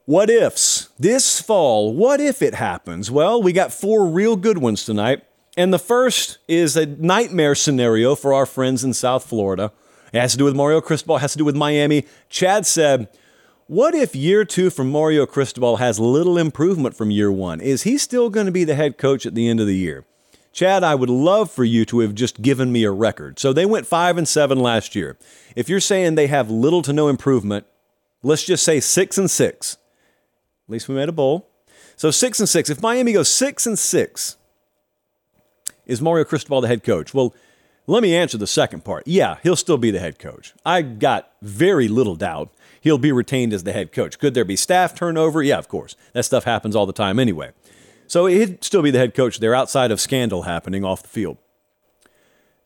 [0.06, 0.88] What ifs?
[0.98, 3.10] This fall, what if it happens?
[3.10, 5.22] Well, we got four real good ones tonight.
[5.54, 9.72] And the first is a nightmare scenario for our friends in South Florida.
[10.12, 12.06] It has to do with Mario Cristobal, it has to do with Miami.
[12.28, 13.08] Chad said,
[13.66, 17.60] What if year two from Mario Cristobal has little improvement from year one?
[17.60, 20.04] Is he still going to be the head coach at the end of the year?
[20.52, 23.38] Chad, I would love for you to have just given me a record.
[23.38, 25.16] So they went five and seven last year.
[25.54, 27.66] If you're saying they have little to no improvement,
[28.22, 29.76] let's just say six and six.
[30.66, 31.48] At least we made a bowl.
[31.96, 32.70] So six and six.
[32.70, 34.36] If Miami goes six and six,
[35.86, 37.14] is Mario Cristobal the head coach?
[37.14, 37.34] Well,
[37.88, 39.06] let me answer the second part.
[39.06, 40.54] Yeah, he'll still be the head coach.
[40.64, 44.18] I got very little doubt he'll be retained as the head coach.
[44.18, 45.42] Could there be staff turnover?
[45.42, 45.96] Yeah, of course.
[46.12, 47.52] That stuff happens all the time anyway.
[48.06, 51.36] So he'd still be the head coach there outside of scandal happening off the field.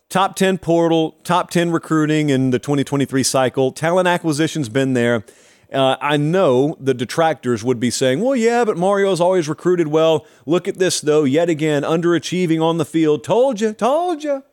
[0.08, 3.72] Top 10 portal, top 10 recruiting in the 2023 cycle.
[3.72, 5.24] Talent acquisition's been there.
[5.72, 10.26] Uh, I know the detractors would be saying, well, yeah, but Mario's always recruited well.
[10.44, 13.24] Look at this, though, yet again, underachieving on the field.
[13.24, 14.44] Told you, told you.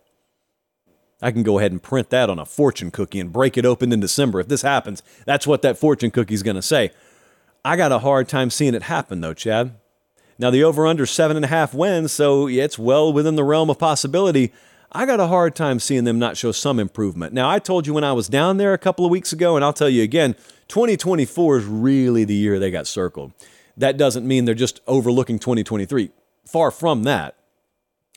[1.22, 3.92] I can go ahead and print that on a fortune cookie and break it open
[3.92, 4.40] in December.
[4.40, 6.92] If this happens, that's what that fortune cookie's going to say.
[7.66, 9.76] I got a hard time seeing it happen, though, Chad.
[10.38, 13.70] Now, the over under seven and a half wins, so it's well within the realm
[13.70, 14.54] of possibility.
[14.92, 17.34] I got a hard time seeing them not show some improvement.
[17.34, 19.66] Now, I told you when I was down there a couple of weeks ago, and
[19.66, 20.36] I'll tell you again
[20.70, 23.34] 2024 is really the year they got circled.
[23.76, 26.10] That doesn't mean they're just overlooking 2023.
[26.46, 27.36] Far from that.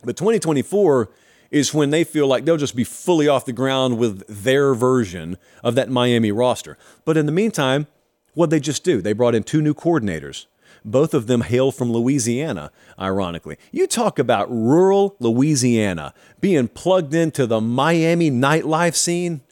[0.04, 1.10] But 2024
[1.52, 5.36] is when they feel like they'll just be fully off the ground with their version
[5.62, 6.78] of that Miami roster.
[7.04, 7.86] But in the meantime,
[8.32, 9.02] what they just do?
[9.02, 10.46] They brought in two new coordinators.
[10.84, 13.58] Both of them hail from Louisiana, ironically.
[13.70, 19.42] You talk about rural Louisiana being plugged into the Miami nightlife scene.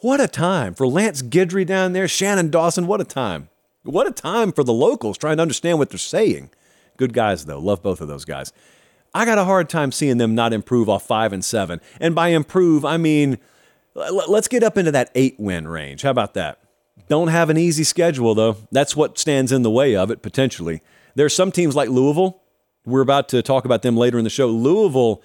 [0.00, 2.86] What a time for Lance Guidry down there, Shannon Dawson.
[2.88, 3.48] What a time.
[3.84, 6.50] What a time for the locals trying to understand what they're saying.
[6.96, 7.60] Good guys, though.
[7.60, 8.52] Love both of those guys.
[9.14, 11.80] I got a hard time seeing them not improve off five and seven.
[12.00, 13.38] And by improve, I mean,
[13.94, 16.02] let's get up into that eight win range.
[16.02, 16.58] How about that?
[17.08, 18.56] Don't have an easy schedule, though.
[18.72, 20.82] That's what stands in the way of it, potentially.
[21.14, 22.42] There's some teams like Louisville.
[22.84, 24.48] We're about to talk about them later in the show.
[24.48, 25.22] Louisville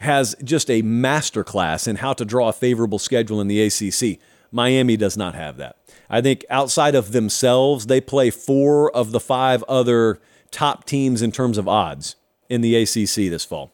[0.00, 4.18] has just a masterclass in how to draw a favorable schedule in the ACC.
[4.52, 5.76] Miami does not have that.
[6.10, 10.20] I think outside of themselves, they play four of the five other
[10.50, 12.16] top teams in terms of odds
[12.50, 13.72] in the ACC this fall.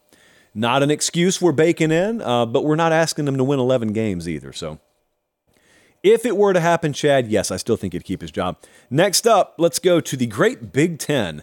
[0.54, 3.92] Not an excuse we're baking in, uh, but we're not asking them to win 11
[3.92, 4.52] games either.
[4.52, 4.78] So
[6.02, 8.58] if it were to happen, Chad, yes, I still think he'd keep his job.
[8.88, 11.42] Next up, let's go to the great Big Ten.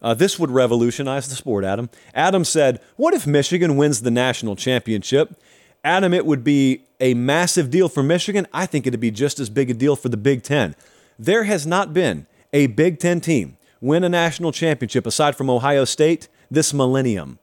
[0.00, 1.90] Uh, this would revolutionize the sport, Adam.
[2.14, 5.40] Adam said, What if Michigan wins the national championship?
[5.82, 8.46] Adam, it would be a massive deal for Michigan.
[8.52, 10.74] I think it'd be just as big a deal for the Big Ten.
[11.18, 15.84] There has not been a Big Ten team win a national championship aside from Ohio
[15.84, 17.38] State this millennium.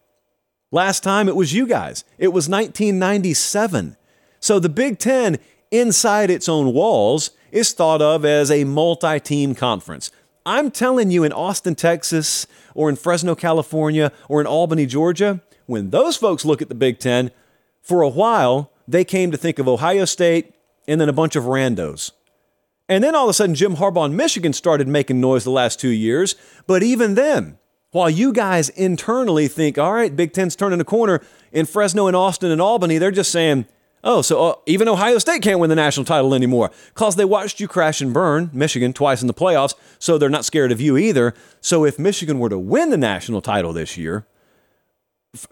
[0.72, 3.98] Last time it was you guys, it was 1997.
[4.40, 5.38] So the Big Ten,
[5.70, 10.12] inside its own walls, is thought of as a multi team conference.
[10.46, 15.92] I'm telling you, in Austin, Texas, or in Fresno, California, or in Albany, Georgia, when
[15.92, 17.32] those folks look at the Big Ten,
[17.82, 20.54] for a while, they came to think of Ohio State
[20.88, 22.12] and then a bunch of randos.
[22.90, 25.80] And then all of a sudden, Jim Harbaugh in Michigan started making noise the last
[25.80, 26.36] two years.
[26.68, 27.58] But even then,
[27.92, 31.22] while you guys internally think, all right, Big Ten's turning a corner,
[31.52, 33.66] in Fresno and Austin and Albany, they're just saying,
[34.04, 37.60] Oh, so uh, even Ohio State can't win the national title anymore because they watched
[37.60, 40.98] you crash and burn Michigan twice in the playoffs, so they're not scared of you
[40.98, 41.36] either.
[41.60, 44.26] So if Michigan were to win the national title this year,
[45.36, 45.46] f-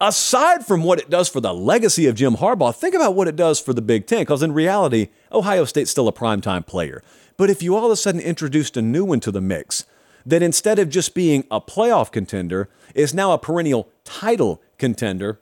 [0.00, 3.34] aside from what it does for the legacy of Jim Harbaugh, think about what it
[3.34, 7.02] does for the Big Ten because in reality, Ohio State's still a primetime player.
[7.36, 9.84] But if you all of a sudden introduced a new one to the mix,
[10.26, 15.40] that instead of just being a playoff contender, is now a perennial title contender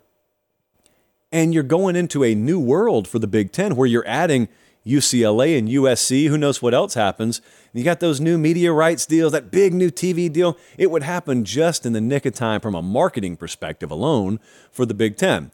[1.30, 4.48] and you're going into a new world for the Big Ten where you're adding
[4.86, 6.28] UCLA and USC.
[6.28, 7.42] Who knows what else happens?
[7.74, 10.56] You got those new media rights deals, that big new TV deal.
[10.78, 14.86] It would happen just in the nick of time from a marketing perspective alone for
[14.86, 15.52] the Big Ten.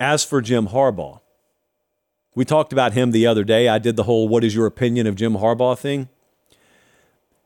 [0.00, 1.20] As for Jim Harbaugh,
[2.34, 3.68] we talked about him the other day.
[3.68, 6.08] I did the whole what is your opinion of Jim Harbaugh thing.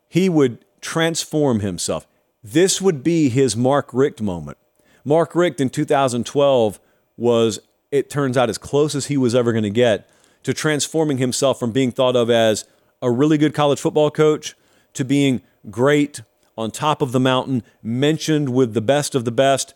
[0.08, 2.06] He would transform himself.
[2.44, 4.58] This would be his Mark Richt moment.
[5.04, 6.80] Mark Richt in 2012
[7.16, 7.60] was,
[7.90, 10.08] it turns out, as close as he was ever going to get
[10.42, 12.64] to transforming himself from being thought of as
[13.00, 14.54] a really good college football coach
[14.92, 16.22] to being great
[16.58, 19.74] on top of the mountain, mentioned with the best of the best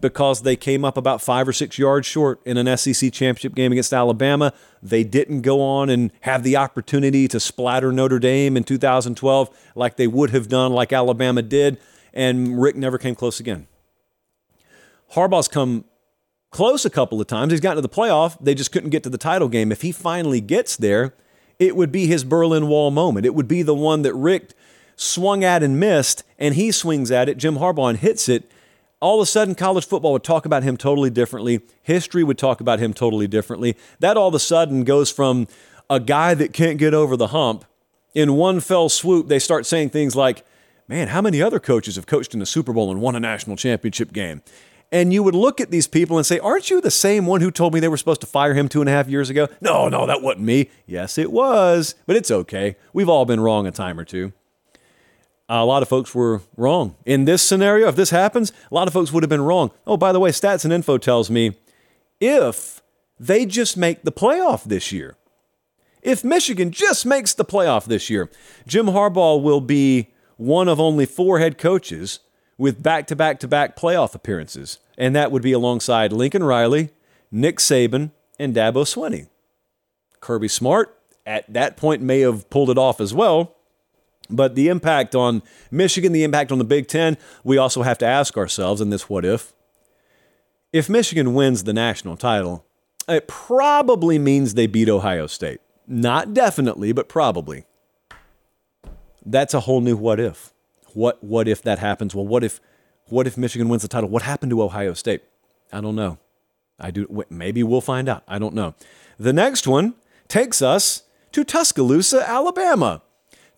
[0.00, 3.72] because they came up about five or six yards short in an SEC championship game
[3.72, 4.52] against Alabama.
[4.82, 9.96] They didn't go on and have the opportunity to splatter Notre Dame in 2012 like
[9.96, 11.78] they would have done, like Alabama did,
[12.12, 13.66] and Richt never came close again.
[15.12, 15.84] Harbaugh's come
[16.50, 17.52] close a couple of times.
[17.52, 18.36] He's gotten to the playoff.
[18.40, 19.72] They just couldn't get to the title game.
[19.72, 21.14] If he finally gets there,
[21.58, 23.26] it would be his Berlin Wall moment.
[23.26, 24.54] It would be the one that Richt
[24.96, 28.50] swung at and missed, and he swings at it, Jim Harbaugh, and hits it.
[29.00, 31.60] All of a sudden, college football would talk about him totally differently.
[31.82, 33.74] History would talk about him totally differently.
[33.98, 35.48] That all of a sudden goes from
[35.88, 37.64] a guy that can't get over the hump.
[38.14, 40.44] In one fell swoop, they start saying things like,
[40.86, 43.56] Man, how many other coaches have coached in the Super Bowl and won a national
[43.56, 44.42] championship game?
[44.92, 47.50] And you would look at these people and say, Aren't you the same one who
[47.50, 49.48] told me they were supposed to fire him two and a half years ago?
[49.60, 50.68] No, no, that wasn't me.
[50.86, 52.76] Yes, it was, but it's okay.
[52.92, 54.32] We've all been wrong a time or two.
[55.52, 56.94] A lot of folks were wrong.
[57.04, 59.72] In this scenario, if this happens, a lot of folks would have been wrong.
[59.84, 61.56] Oh, by the way, Stats and Info tells me
[62.20, 62.82] if
[63.18, 65.16] they just make the playoff this year,
[66.02, 68.30] if Michigan just makes the playoff this year,
[68.64, 72.20] Jim Harbaugh will be one of only four head coaches
[72.56, 74.78] with back to back to back playoff appearances.
[74.96, 76.90] And that would be alongside Lincoln Riley,
[77.32, 79.26] Nick Saban, and Dabo Swinney.
[80.20, 80.96] Kirby Smart
[81.26, 83.56] at that point may have pulled it off as well.
[84.30, 88.06] But the impact on Michigan, the impact on the Big Ten, we also have to
[88.06, 89.52] ask ourselves in this what if.
[90.72, 92.64] If Michigan wins the national title,
[93.08, 95.60] it probably means they beat Ohio State.
[95.86, 97.64] Not definitely, but probably.
[99.26, 100.52] That's a whole new what if.
[100.94, 102.14] What what if that happens?
[102.14, 102.60] Well, what if
[103.06, 104.08] what if Michigan wins the title?
[104.08, 105.22] What happened to Ohio State?
[105.72, 106.18] I don't know.
[106.78, 108.22] I do maybe we'll find out.
[108.28, 108.74] I don't know.
[109.18, 109.94] The next one
[110.28, 111.02] takes us
[111.32, 113.02] to Tuscaloosa, Alabama.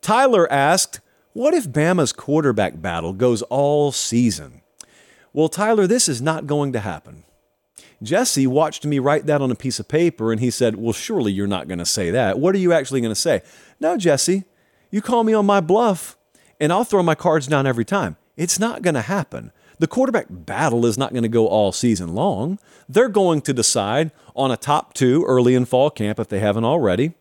[0.02, 1.00] Tyler asked,
[1.32, 4.60] "What if Bama's quarterback battle goes all season?"
[5.32, 7.24] Well, Tyler, this is not going to happen.
[8.02, 11.32] Jesse watched me write that on a piece of paper and he said, Well, surely
[11.32, 12.38] you're not going to say that.
[12.38, 13.42] What are you actually going to say?
[13.80, 14.44] No, Jesse,
[14.90, 16.16] you call me on my bluff
[16.60, 18.16] and I'll throw my cards down every time.
[18.36, 19.52] It's not going to happen.
[19.78, 22.58] The quarterback battle is not going to go all season long.
[22.88, 26.64] They're going to decide on a top two early in fall camp if they haven't
[26.64, 27.14] already,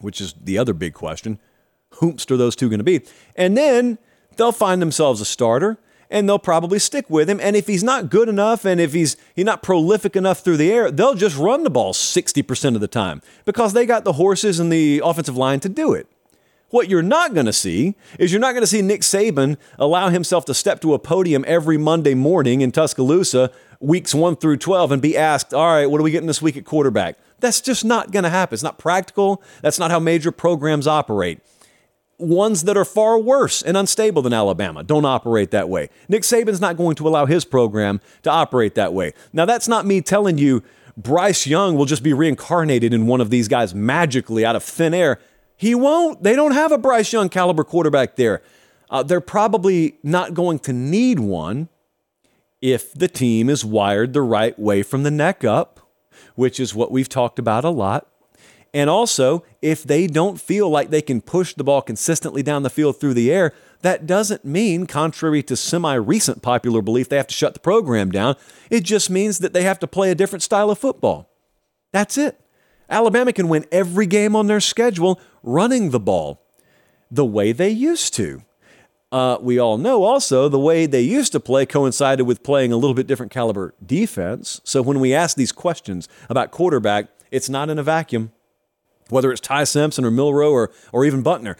[0.00, 1.38] which is the other big question.
[1.94, 3.02] Whomst are those two going to be?
[3.34, 3.98] And then
[4.36, 5.78] they'll find themselves a starter,
[6.10, 7.40] and they'll probably stick with him.
[7.40, 10.72] And if he's not good enough and if he's he's not prolific enough through the
[10.72, 14.60] air, they'll just run the ball 60% of the time because they got the horses
[14.60, 16.06] and the offensive line to do it.
[16.70, 20.08] What you're not going to see is you're not going to see Nick Saban allow
[20.08, 24.90] himself to step to a podium every Monday morning in Tuscaloosa, weeks 1 through 12
[24.90, 27.84] and be asked, "All right, what are we getting this week at quarterback?" That's just
[27.84, 28.54] not going to happen.
[28.54, 29.42] It's not practical.
[29.62, 31.40] That's not how major programs operate
[32.18, 35.90] ones that are far worse and unstable than Alabama don't operate that way.
[36.08, 39.12] Nick Saban's not going to allow his program to operate that way.
[39.32, 40.62] Now, that's not me telling you
[40.96, 44.94] Bryce Young will just be reincarnated in one of these guys magically out of thin
[44.94, 45.20] air.
[45.56, 46.22] He won't.
[46.22, 48.42] They don't have a Bryce Young caliber quarterback there.
[48.88, 51.68] Uh, they're probably not going to need one
[52.62, 55.80] if the team is wired the right way from the neck up,
[56.34, 58.08] which is what we've talked about a lot.
[58.74, 62.70] And also, if they don't feel like they can push the ball consistently down the
[62.70, 63.52] field through the air,
[63.82, 68.10] that doesn't mean, contrary to semi recent popular belief, they have to shut the program
[68.10, 68.36] down.
[68.70, 71.30] It just means that they have to play a different style of football.
[71.92, 72.40] That's it.
[72.88, 76.42] Alabama can win every game on their schedule running the ball
[77.10, 78.42] the way they used to.
[79.12, 82.76] Uh, we all know also the way they used to play coincided with playing a
[82.76, 84.60] little bit different caliber defense.
[84.64, 88.32] So when we ask these questions about quarterback, it's not in a vacuum
[89.08, 91.56] whether it's Ty Simpson or Milroe or, or even Buchner.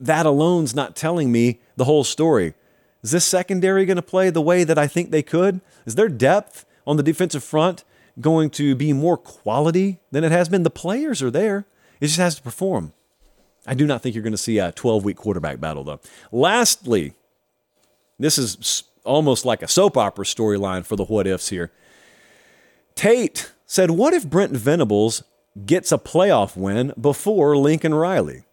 [0.00, 2.54] That alone's not telling me the whole story.
[3.02, 5.60] Is this secondary going to play the way that I think they could?
[5.86, 7.84] Is their depth on the defensive front
[8.20, 10.62] going to be more quality than it has been?
[10.62, 11.66] The players are there.
[12.00, 12.92] It just has to perform.
[13.66, 16.00] I do not think you're going to see a 12 week quarterback battle, though.
[16.32, 17.14] Lastly,
[18.18, 21.70] this is almost like a soap opera storyline for the what ifs here.
[22.94, 25.22] Tate said, What if Brent Venables
[25.66, 28.44] gets a playoff win before Lincoln Riley.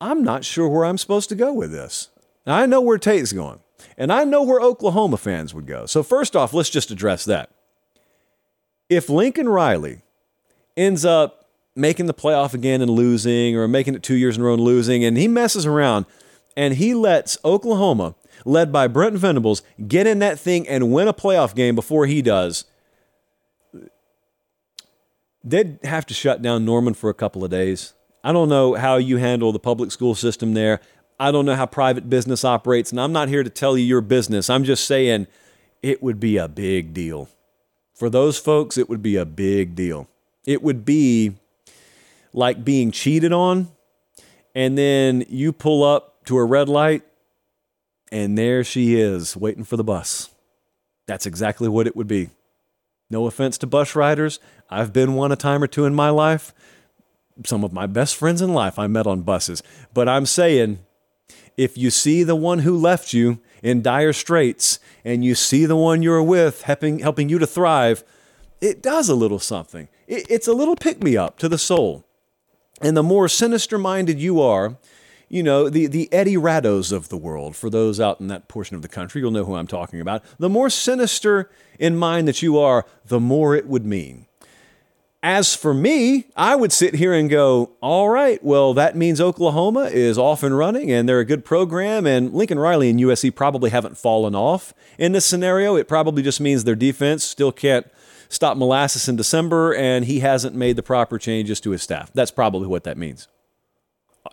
[0.00, 2.10] I'm not sure where I'm supposed to go with this.
[2.46, 3.60] Now, I know where Tate's going,
[3.96, 5.86] and I know where Oklahoma fans would go.
[5.86, 7.50] So, first off, let's just address that.
[8.88, 10.02] If Lincoln Riley
[10.76, 14.46] ends up making the playoff again and losing, or making it two years in a
[14.46, 16.06] row and losing, and he messes around
[16.56, 21.14] and he lets Oklahoma, led by Brent Venables, get in that thing and win a
[21.14, 22.64] playoff game before he does,
[25.50, 27.94] they'd have to shut down Norman for a couple of days.
[28.22, 30.80] I don't know how you handle the public school system there.
[31.20, 34.00] I don't know how private business operates, and I'm not here to tell you your
[34.00, 34.50] business.
[34.50, 35.26] I'm just saying
[35.82, 37.28] it would be a big deal.
[37.94, 40.08] For those folks, it would be a big deal.
[40.46, 41.34] It would be
[42.32, 43.68] like being cheated on,
[44.54, 47.02] and then you pull up to a red light,
[48.12, 50.30] and there she is waiting for the bus.
[51.06, 52.30] That's exactly what it would be.
[53.10, 54.38] No offense to bus riders.
[54.68, 56.52] I've been one a time or two in my life.
[57.44, 59.62] Some of my best friends in life I met on buses.
[59.94, 60.80] But I'm saying,
[61.56, 65.76] if you see the one who left you in dire straits and you see the
[65.76, 68.04] one you're with helping, helping you to thrive,
[68.60, 69.88] it does a little something.
[70.06, 72.04] It, it's a little pick me up to the soul.
[72.80, 74.76] And the more sinister minded you are,
[75.28, 78.76] you know, the, the Eddie Rattos of the world, for those out in that portion
[78.76, 80.22] of the country, you'll know who I'm talking about.
[80.38, 84.26] The more sinister in mind that you are, the more it would mean.
[85.22, 89.90] As for me, I would sit here and go, all right, well, that means Oklahoma
[89.92, 93.70] is off and running and they're a good program, and Lincoln Riley and USC probably
[93.70, 94.72] haven't fallen off.
[94.96, 97.86] In this scenario, it probably just means their defense still can't
[98.28, 102.12] stop molasses in December and he hasn't made the proper changes to his staff.
[102.12, 103.26] That's probably what that means.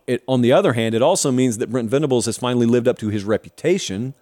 [0.07, 2.97] It, on the other hand, it also means that Brent Venables has finally lived up
[2.99, 4.13] to his reputation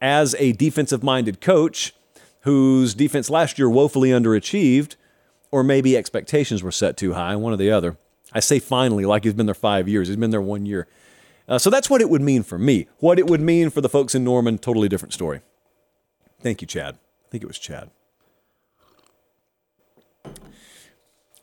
[0.00, 1.94] as a defensive minded coach
[2.42, 4.96] whose defense last year woefully underachieved,
[5.50, 7.96] or maybe expectations were set too high, one or the other.
[8.32, 10.86] I say finally, like he's been there five years, he's been there one year.
[11.48, 12.86] Uh, so that's what it would mean for me.
[12.98, 15.40] What it would mean for the folks in Norman, totally different story.
[16.40, 16.94] Thank you, Chad.
[16.94, 17.90] I think it was Chad.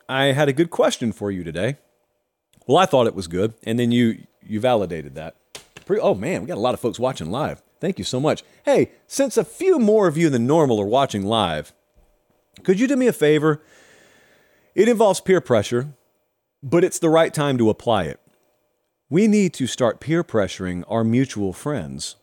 [0.08, 1.78] I had a good question for you today.
[2.68, 5.36] Well, I thought it was good, and then you you validated that.
[5.90, 7.62] Oh man, we got a lot of folks watching live.
[7.80, 8.44] Thank you so much.
[8.64, 11.74] Hey, since a few more of you than normal are watching live,
[12.64, 13.62] could you do me a favor?
[14.74, 15.94] It involves peer pressure,
[16.64, 18.20] but it's the right time to apply it.
[19.10, 22.16] We need to start peer pressuring our mutual friends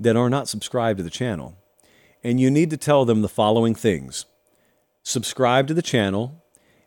[0.00, 1.56] that are not subscribed to the channel.
[2.24, 4.26] And you need to tell them the following things
[5.04, 6.42] subscribe to the channel,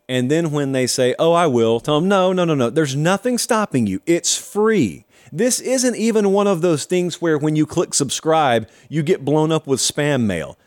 [0.10, 2.72] and then when they say, oh, I will, tell them, no, no, no, no.
[2.72, 4.01] There's nothing stopping you.
[4.07, 5.05] It's free.
[5.32, 9.51] This isn't even one of those things where when you click subscribe, you get blown
[9.51, 10.57] up with spam mail.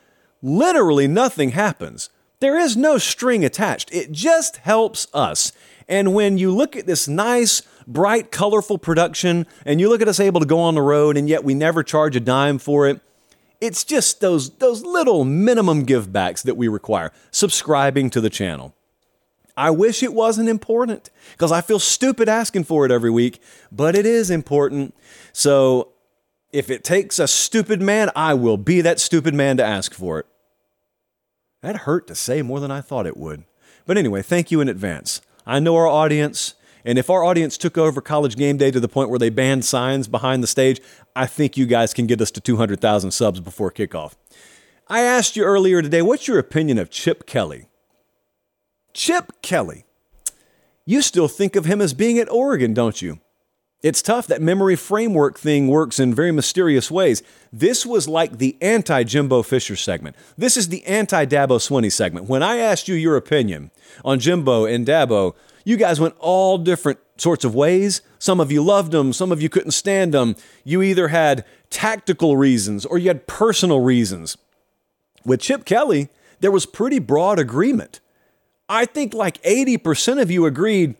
[0.42, 2.08] Literally nothing happens.
[2.38, 3.92] There is no string attached.
[3.92, 5.50] It just helps us.
[5.88, 10.20] And when you look at this nice, bright, colorful production, and you look at us
[10.20, 13.00] able to go on the road, and yet we never charge a dime for it.
[13.60, 17.10] It's just those those little minimum givebacks that we require.
[17.32, 18.74] Subscribing to the channel.
[19.62, 23.40] I wish it wasn't important because I feel stupid asking for it every week,
[23.70, 24.92] but it is important.
[25.32, 25.92] So
[26.52, 30.18] if it takes a stupid man, I will be that stupid man to ask for
[30.18, 30.26] it.
[31.60, 33.44] That hurt to say more than I thought it would.
[33.86, 35.22] But anyway, thank you in advance.
[35.46, 36.54] I know our audience,
[36.84, 39.64] and if our audience took over college game day to the point where they banned
[39.64, 40.80] signs behind the stage,
[41.14, 44.14] I think you guys can get us to 200,000 subs before kickoff.
[44.88, 47.68] I asked you earlier today, what's your opinion of Chip Kelly?
[48.92, 49.84] Chip Kelly.
[50.84, 53.20] You still think of him as being at Oregon, don't you?
[53.82, 54.28] It's tough.
[54.28, 57.22] That memory framework thing works in very mysterious ways.
[57.52, 60.14] This was like the anti Jimbo Fisher segment.
[60.38, 62.28] This is the anti Dabo Swinney segment.
[62.28, 63.72] When I asked you your opinion
[64.04, 65.34] on Jimbo and Dabo,
[65.64, 68.02] you guys went all different sorts of ways.
[68.20, 70.36] Some of you loved them, some of you couldn't stand them.
[70.64, 74.36] You either had tactical reasons or you had personal reasons.
[75.24, 78.00] With Chip Kelly, there was pretty broad agreement.
[78.72, 80.94] I think like 80% of you agreed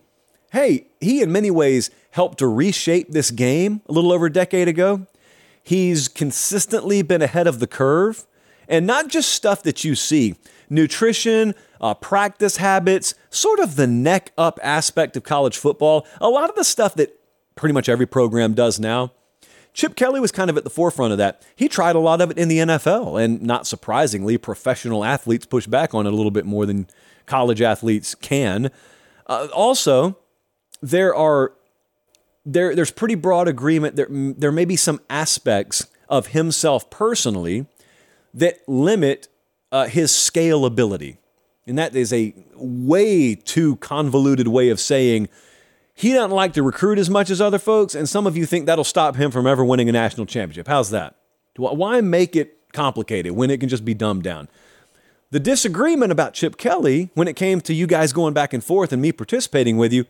[0.53, 4.69] hey, he in many ways helped to reshape this game a little over a decade
[4.69, 5.07] ago.
[5.63, 8.27] He's consistently been ahead of the curve,
[8.69, 10.35] and not just stuff that you see
[10.69, 16.51] nutrition, uh, practice habits, sort of the neck up aspect of college football, a lot
[16.51, 17.19] of the stuff that
[17.55, 19.11] pretty much every program does now.
[19.73, 21.43] Chip Kelly was kind of at the forefront of that.
[21.57, 25.67] He tried a lot of it in the NFL, and not surprisingly, professional athletes push
[25.67, 26.89] back on it a little bit more than
[27.33, 28.71] college athletes can.
[29.27, 30.19] Uh, also,
[30.83, 31.55] there are
[32.45, 33.97] there there's pretty broad agreement.
[33.97, 37.65] There there may be some aspects of himself personally
[38.35, 39.29] that limit
[39.71, 41.17] uh, his scalability,
[41.67, 45.31] and that is a way too convoluted way of saying
[45.95, 48.67] he doesn't like to recruit as much as other folks, and some of you think
[48.67, 50.69] that'll stop him from ever winning a national championship.
[50.69, 51.15] How's that?
[51.57, 54.49] Why make it complicated when it can just be dumbed down?
[55.33, 58.93] The disagreement about Chip Kelly, when it came to you guys going back and forth
[58.93, 60.05] and me participating with you,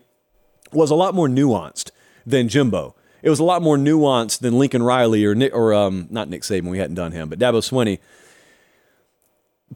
[0.72, 1.92] was a lot more nuanced
[2.26, 2.96] than Jimbo.
[3.22, 6.42] It was a lot more nuanced than Lincoln Riley or Nick, or um, not Nick
[6.42, 6.70] Saban.
[6.70, 8.00] We hadn't done him, but Dabo Swinney.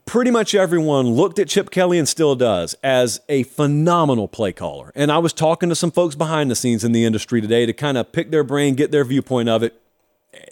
[0.05, 4.90] Pretty much everyone looked at Chip Kelly and still does as a phenomenal play caller.
[4.97, 7.72] And I was talking to some folks behind the scenes in the industry today to
[7.72, 9.80] kind of pick their brain, get their viewpoint of it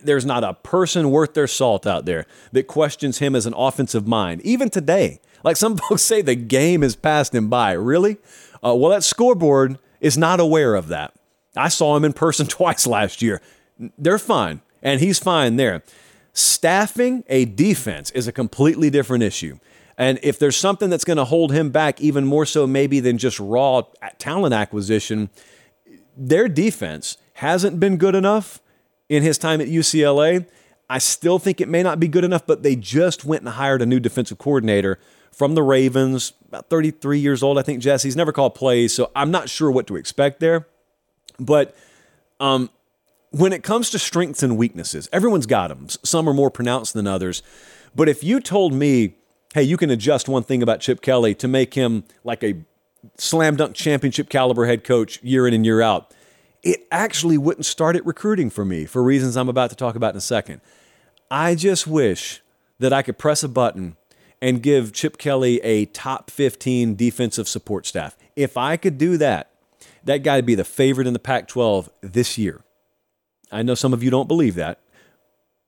[0.03, 4.07] there's not a person worth their salt out there that questions him as an offensive
[4.07, 5.20] mind, even today.
[5.43, 7.72] Like some folks say, the game has passed him by.
[7.72, 8.18] Really?
[8.64, 11.14] Uh, well, that scoreboard is not aware of that.
[11.57, 13.41] I saw him in person twice last year.
[13.99, 15.82] They're fine, and he's fine there.
[16.32, 19.59] Staffing a defense is a completely different issue.
[19.97, 23.18] And if there's something that's going to hold him back, even more so maybe than
[23.18, 23.82] just raw
[24.18, 25.30] talent acquisition,
[26.16, 28.61] their defense hasn't been good enough
[29.09, 30.46] in his time at UCLA.
[30.88, 33.82] I still think it may not be good enough, but they just went and hired
[33.82, 34.98] a new defensive coordinator
[35.32, 38.07] from the Ravens, about 33 years old, I think, Jesse.
[38.07, 40.68] He's never called plays, so I'm not sure what to expect there.
[41.40, 41.76] But
[42.38, 42.70] um,
[43.30, 45.88] when it comes to strengths and weaknesses, everyone's got them.
[45.88, 47.42] Some are more pronounced than others.
[47.96, 49.16] But if you told me,
[49.55, 52.62] hey, you can adjust one thing about Chip Kelly to make him like a
[53.18, 56.12] slam dunk championship caliber head coach year in and year out,
[56.64, 60.14] it actually wouldn't start at recruiting for me for reasons I'm about to talk about
[60.14, 60.62] in a second.
[61.30, 62.40] I just wish
[62.78, 63.96] that I could press a button
[64.40, 68.16] and give Chip Kelly a top 15 defensive support staff.
[68.34, 69.50] If I could do that,
[70.04, 72.62] that guy would be the favorite in the Pac 12 this year.
[73.52, 74.80] I know some of you don't believe that,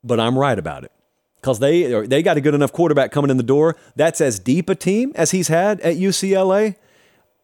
[0.02, 0.92] but I'm right about it.
[1.36, 3.76] Because they, they got a good enough quarterback coming in the door.
[3.94, 6.76] That's as deep a team as he's had at UCLA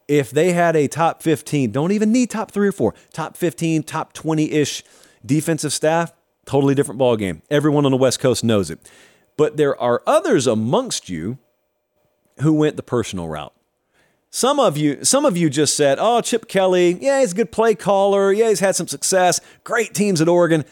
[0.09, 3.83] if they had a top 15, don't even need top three or four, top 15,
[3.83, 4.83] top 20 ish
[5.25, 6.13] defensive staff,
[6.45, 7.43] totally different ball game.
[7.51, 8.79] Everyone on the West Coast knows it.
[9.37, 11.39] But there are others amongst you
[12.41, 13.55] who went the personal route.
[14.31, 17.53] Some of you, some of you just said, "Oh, Chip Kelly, yeah, he's a good
[17.53, 18.33] play caller.
[18.33, 19.41] Yeah, he's had some success.
[19.63, 20.65] Great teams at Oregon.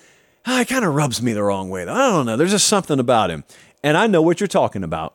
[0.47, 1.83] Ah, oh, kind of rubs me the wrong way.
[1.83, 2.37] I don't know.
[2.39, 3.45] There's just something about him."
[3.83, 5.14] And I know what you're talking about.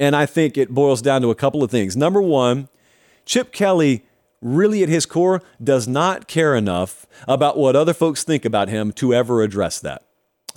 [0.00, 1.96] And I think it boils down to a couple of things.
[1.96, 2.68] Number one,
[3.24, 4.04] Chip Kelly
[4.40, 8.92] really at his core does not care enough about what other folks think about him
[8.92, 10.02] to ever address that.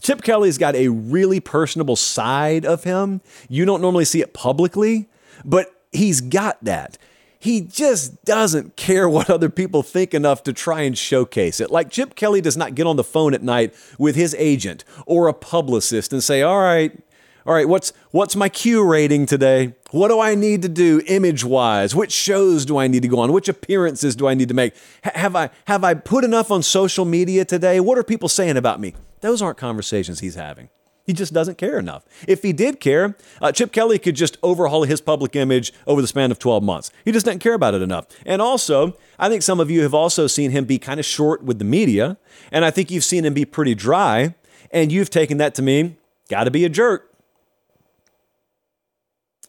[0.01, 3.22] Chip Kelly's got a really personable side of him.
[3.49, 5.09] You don't normally see it publicly,
[5.43, 6.97] but he's got that.
[7.39, 11.72] He just doesn't care what other people think enough to try and showcase it.
[11.72, 15.28] Like Chip Kelly does not get on the phone at night with his agent or
[15.28, 16.97] a publicist and say, "All right,
[17.45, 19.74] all right, what's what's my Q rating today?
[19.92, 21.96] What do I need to do image wise?
[21.96, 23.32] Which shows do I need to go on?
[23.32, 24.74] Which appearances do I need to make?
[25.06, 27.80] H- have I have I put enough on social media today?
[27.80, 28.96] What are people saying about me?
[29.22, 30.70] Those aren't conversations he's having.
[31.06, 32.04] He just doesn't care enough.
[32.28, 36.08] If he did care, uh, Chip Kelly could just overhaul his public image over the
[36.08, 36.92] span of 12 months.
[37.06, 38.08] He just doesn't care about it enough.
[38.26, 41.44] And also, I think some of you have also seen him be kind of short
[41.44, 42.18] with the media,
[42.52, 44.36] and I think you've seen him be pretty dry,
[44.70, 45.96] and you've taken that to mean,
[46.30, 47.07] got to be a jerk.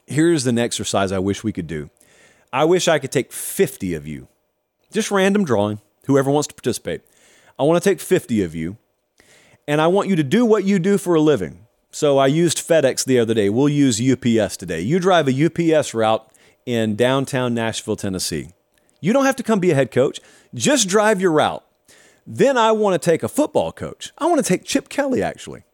[0.08, 1.90] Here's an exercise I wish we could do.
[2.50, 4.26] I wish I could take 50 of you,
[4.90, 7.02] just random drawing, whoever wants to participate.
[7.58, 8.78] I want to take 50 of you
[9.66, 11.66] and I want you to do what you do for a living.
[11.90, 13.50] So I used FedEx the other day.
[13.50, 14.80] We'll use UPS today.
[14.80, 16.26] You drive a UPS route
[16.64, 18.52] in downtown Nashville, Tennessee.
[19.02, 20.20] You don't have to come be a head coach,
[20.54, 21.64] just drive your route.
[22.26, 24.12] Then I want to take a football coach.
[24.16, 25.64] I want to take Chip Kelly, actually.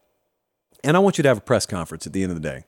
[0.83, 2.65] And I want you to have a press conference at the end of the day.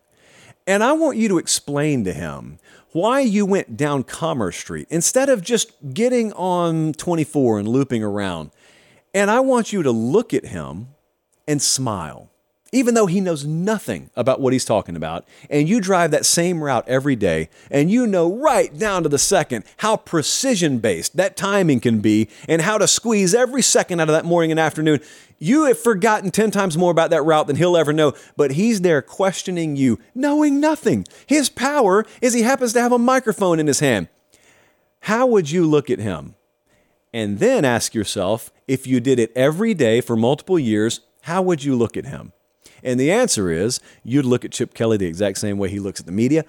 [0.66, 2.58] And I want you to explain to him
[2.92, 8.50] why you went down Commerce Street instead of just getting on 24 and looping around.
[9.14, 10.88] And I want you to look at him
[11.46, 12.30] and smile,
[12.72, 15.26] even though he knows nothing about what he's talking about.
[15.48, 19.18] And you drive that same route every day, and you know right down to the
[19.18, 24.08] second how precision based that timing can be and how to squeeze every second out
[24.08, 25.00] of that morning and afternoon.
[25.38, 28.80] You have forgotten 10 times more about that route than he'll ever know, but he's
[28.80, 31.06] there questioning you, knowing nothing.
[31.26, 34.08] His power is he happens to have a microphone in his hand.
[35.00, 36.34] How would you look at him?
[37.12, 41.64] And then ask yourself if you did it every day for multiple years, how would
[41.64, 42.32] you look at him?
[42.82, 46.00] And the answer is you'd look at Chip Kelly the exact same way he looks
[46.00, 46.44] at the media.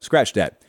[0.00, 0.62] Scratch that.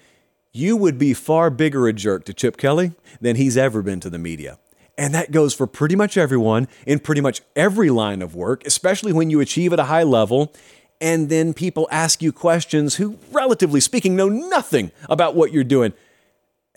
[0.53, 4.09] You would be far bigger a jerk to Chip Kelly than he's ever been to
[4.09, 4.57] the media.
[4.97, 9.13] And that goes for pretty much everyone in pretty much every line of work, especially
[9.13, 10.53] when you achieve at a high level
[10.99, 15.93] and then people ask you questions who, relatively speaking, know nothing about what you're doing.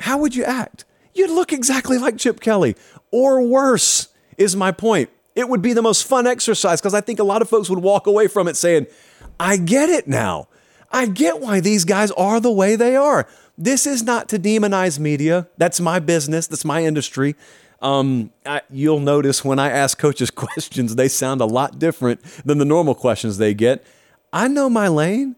[0.00, 0.84] How would you act?
[1.14, 2.76] You'd look exactly like Chip Kelly,
[3.10, 5.10] or worse, is my point.
[5.34, 7.80] It would be the most fun exercise because I think a lot of folks would
[7.80, 8.86] walk away from it saying,
[9.38, 10.48] I get it now.
[10.92, 13.26] I get why these guys are the way they are.
[13.56, 15.48] This is not to demonize media.
[15.56, 17.36] That's my business, that's my industry.
[17.80, 22.58] Um, I, you'll notice when I ask coaches questions, they sound a lot different than
[22.58, 23.84] the normal questions they get.
[24.32, 25.36] I know my lane.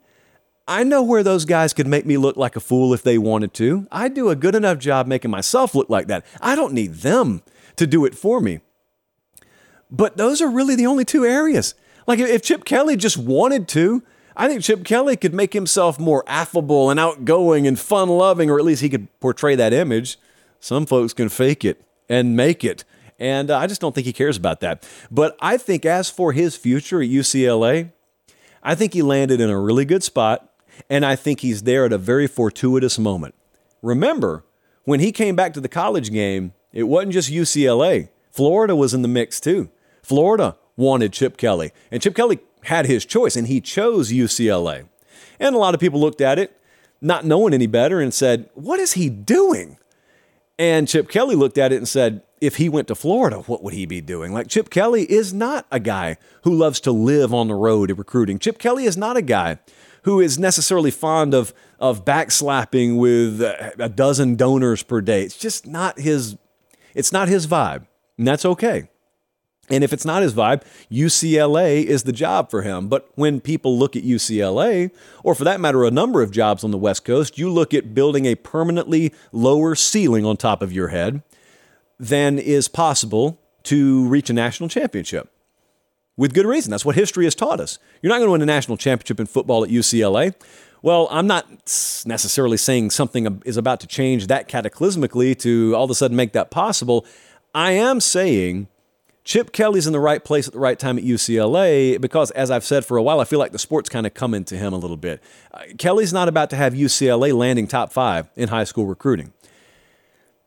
[0.68, 3.53] I know where those guys could make me look like a fool if they wanted
[3.55, 3.86] to.
[3.90, 6.24] I do a good enough job making myself look like that.
[6.40, 7.43] I don't need them
[7.76, 8.61] to do it for me.
[9.90, 11.74] But those are really the only two areas.
[12.07, 14.03] Like if Chip Kelly just wanted to,
[14.36, 18.59] I think Chip Kelly could make himself more affable and outgoing and fun loving, or
[18.59, 20.18] at least he could portray that image.
[20.61, 22.85] Some folks can fake it and make it.
[23.19, 24.87] And uh, I just don't think he cares about that.
[25.11, 27.93] But I think as for his future at UCLA,
[28.63, 30.51] I think he landed in a really good spot.
[30.91, 33.35] And I think he's there at a very fortuitous moment.
[33.83, 34.45] Remember,
[34.85, 39.03] when he came back to the college game, it wasn't just UCLA, Florida was in
[39.03, 39.71] the mix too.
[40.03, 44.89] Florida wanted Chip Kelly, and Chip Kelly had his choice, and he chose UCLA.
[45.39, 46.59] And a lot of people looked at it,
[47.01, 49.77] not knowing any better, and said, What is he doing?
[50.59, 53.75] And Chip Kelly looked at it and said, If he went to Florida, what would
[53.75, 54.33] he be doing?
[54.33, 58.39] Like, Chip Kelly is not a guy who loves to live on the road recruiting.
[58.39, 59.59] Chip Kelly is not a guy
[60.03, 65.23] who is necessarily fond of, of backslapping with a dozen donors per day.
[65.23, 66.37] It's just not his,
[66.95, 67.87] it's not his vibe.
[68.19, 68.89] And that's okay.
[69.69, 72.89] And if it's not his vibe, UCLA is the job for him.
[72.89, 74.91] But when people look at UCLA,
[75.23, 77.95] or for that matter, a number of jobs on the West Coast, you look at
[77.95, 81.23] building a permanently lower ceiling on top of your head
[81.99, 85.31] than is possible to reach a national championship.
[86.17, 86.71] With good reason.
[86.71, 87.79] That's what history has taught us.
[88.03, 90.35] You're not going to win a national championship in football at UCLA.
[90.83, 91.47] Well, I'm not
[92.05, 96.33] necessarily saying something is about to change that cataclysmically to all of a sudden make
[96.33, 97.07] that possible.
[97.55, 98.67] I am saying
[99.25, 102.64] Chip Kelly's in the right place at the right time at UCLA because, as I've
[102.64, 104.77] said for a while, I feel like the sport's kind of coming to him a
[104.77, 105.23] little bit.
[105.55, 109.33] Uh, Kelly's not about to have UCLA landing top five in high school recruiting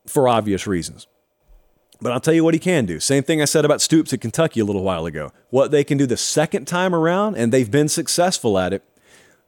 [0.05, 1.07] for obvious reasons.
[2.01, 2.99] But I'll tell you what he can do.
[2.99, 5.31] Same thing I said about Stoops at Kentucky a little while ago.
[5.49, 8.83] What they can do the second time around, and they've been successful at it,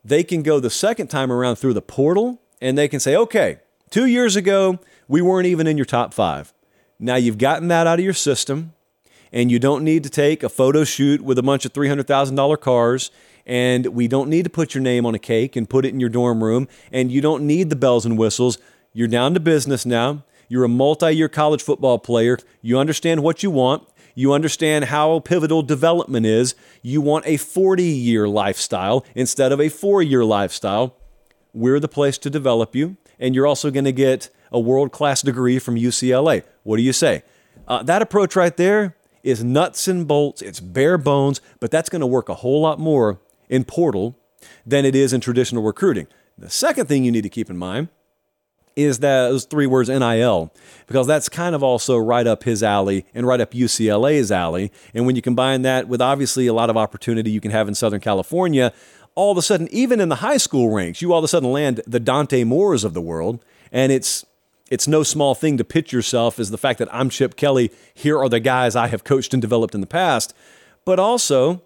[0.06, 3.60] they can go the second time around through the portal and they can say, okay,
[3.90, 6.54] two years ago, we weren't even in your top five.
[6.98, 8.74] Now you've gotten that out of your system,
[9.32, 13.12] and you don't need to take a photo shoot with a bunch of $300,000 cars,
[13.46, 16.00] and we don't need to put your name on a cake and put it in
[16.00, 18.58] your dorm room, and you don't need the bells and whistles.
[18.94, 20.24] You're down to business now.
[20.50, 22.38] You're a multi year college football player.
[22.62, 23.88] You understand what you want.
[24.16, 26.56] You understand how pivotal development is.
[26.82, 30.96] You want a 40 year lifestyle instead of a four year lifestyle
[31.58, 35.22] we're the place to develop you, and you're also going to get a world class
[35.22, 36.44] degree from UCLA.
[36.64, 37.24] What do you say?
[37.68, 42.02] Uh, that approach right there is nuts and bolts, it's bare bones, but that's going
[42.02, 44.18] to work a whole lot more in portal
[44.66, 46.08] than it is in traditional recruiting.
[46.38, 47.90] The second thing you need to keep in mind
[48.76, 50.54] is that those three words NIL,
[50.86, 54.72] because that's kind of also right up his alley and right up UCLA's alley.
[54.94, 57.74] And when you combine that with obviously a lot of opportunity you can have in
[57.74, 58.72] Southern California,
[59.16, 61.52] all of a sudden, even in the high school ranks, you all of a sudden
[61.52, 63.44] land the Dante Moores of the world.
[63.72, 64.27] And it's
[64.70, 67.72] it's no small thing to pitch yourself as the fact that I'm Chip Kelly.
[67.94, 70.34] Here are the guys I have coached and developed in the past.
[70.86, 71.64] But also,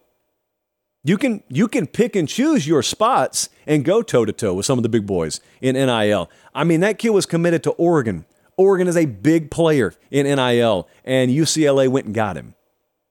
[1.04, 4.66] you can you can pick and choose your spots and go toe to toe with
[4.66, 6.30] some of the big boys in NIL.
[6.54, 8.26] I mean, that kid was committed to Oregon.
[8.58, 12.54] Oregon is a big player in NIL, and UCLA went and got him.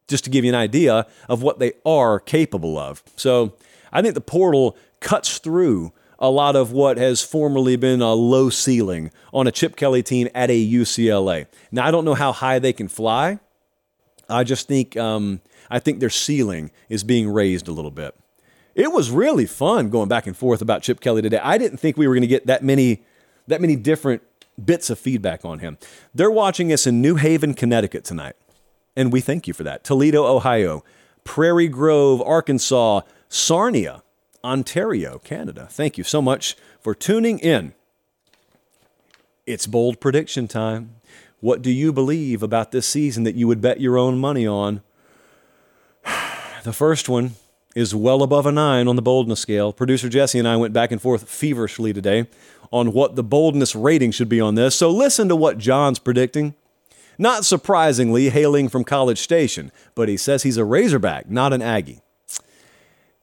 [0.06, 3.02] Just to give you an idea of what they are capable of.
[3.16, 3.54] So
[3.92, 8.50] I think the portal cuts through a lot of what has formerly been a low
[8.50, 11.46] ceiling on a Chip Kelly team at a UCLA.
[11.72, 13.40] Now I don't know how high they can fly.
[14.28, 15.40] I just think um,
[15.70, 18.14] I think their ceiling is being raised a little bit.
[18.74, 21.40] It was really fun going back and forth about Chip Kelly today.
[21.42, 23.02] I didn't think we were going to get that many
[23.46, 24.22] that many different
[24.62, 25.78] bits of feedback on him.
[26.14, 28.36] They're watching us in New Haven, Connecticut tonight.
[28.94, 29.82] And we thank you for that.
[29.84, 30.84] Toledo, Ohio,
[31.24, 34.02] Prairie Grove, Arkansas, Sarnia,
[34.44, 35.68] Ontario, Canada.
[35.70, 37.74] Thank you so much for tuning in.
[39.46, 40.96] It's bold prediction time.
[41.40, 44.82] What do you believe about this season that you would bet your own money on?
[46.62, 47.36] The first one
[47.74, 49.72] is well above a nine on the boldness scale.
[49.72, 52.26] Producer Jesse and I went back and forth feverishly today
[52.70, 54.74] on what the boldness rating should be on this.
[54.74, 56.54] So listen to what John's predicting.
[57.16, 62.02] Not surprisingly, hailing from College Station, but he says he's a Razorback, not an Aggie.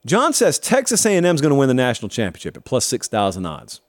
[0.05, 3.81] John says Texas A&M is going to win the national championship at plus 6,000 odds.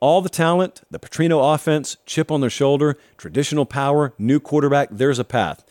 [0.00, 5.20] All the talent, the Petrino offense, chip on their shoulder, traditional power, new quarterback, there's
[5.20, 5.64] a path.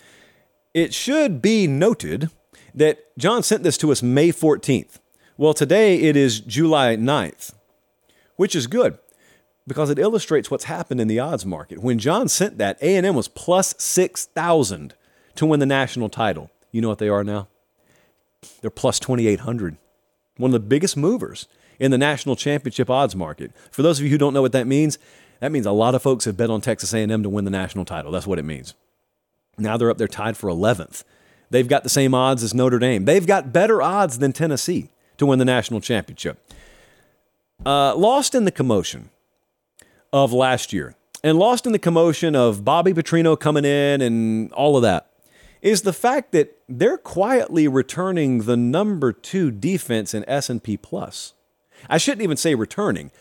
[0.74, 2.30] It should be noted
[2.74, 5.00] that John sent this to us May 14th.
[5.36, 7.54] Well, today it is July 9th,
[8.38, 8.98] which is good
[9.68, 11.80] because it illustrates what's happened in the odds market.
[11.80, 14.94] When John sent that, A&M was plus 6,000
[15.36, 16.50] to win the national title.
[16.72, 17.48] You know what they are now?
[18.62, 19.78] They're plus 2,800.
[20.38, 21.48] One of the biggest movers
[21.80, 23.52] in the national championship odds market.
[23.72, 24.98] For those of you who don't know what that means,
[25.40, 27.86] that means a lot of folks have bet on Texas A&M to win the national
[27.86, 28.12] title.
[28.12, 28.76] That's what it means.
[29.58, 31.04] Now they're up there tied for 11th.
[31.50, 33.06] They've got the same odds as Notre Dame.
[33.06, 36.40] They've got better odds than Tennessee to win the national championship.
[37.66, 39.10] Uh, lost in the commotion
[40.14, 44.76] of last year and lost in the commotion of Bobby Petrino coming in and all
[44.76, 45.11] of that
[45.62, 51.34] is the fact that they're quietly returning the number two defense in S&P Plus.
[51.90, 53.12] I shouldn't even say returning.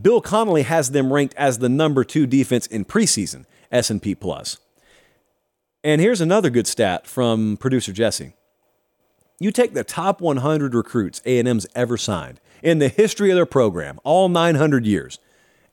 [0.00, 4.58] Bill Connelly has them ranked as the number two defense in preseason S&P Plus.
[5.82, 8.34] And here's another good stat from producer Jesse.
[9.38, 13.98] You take the top 100 recruits A&M's ever signed in the history of their program,
[14.04, 15.18] all 900 years.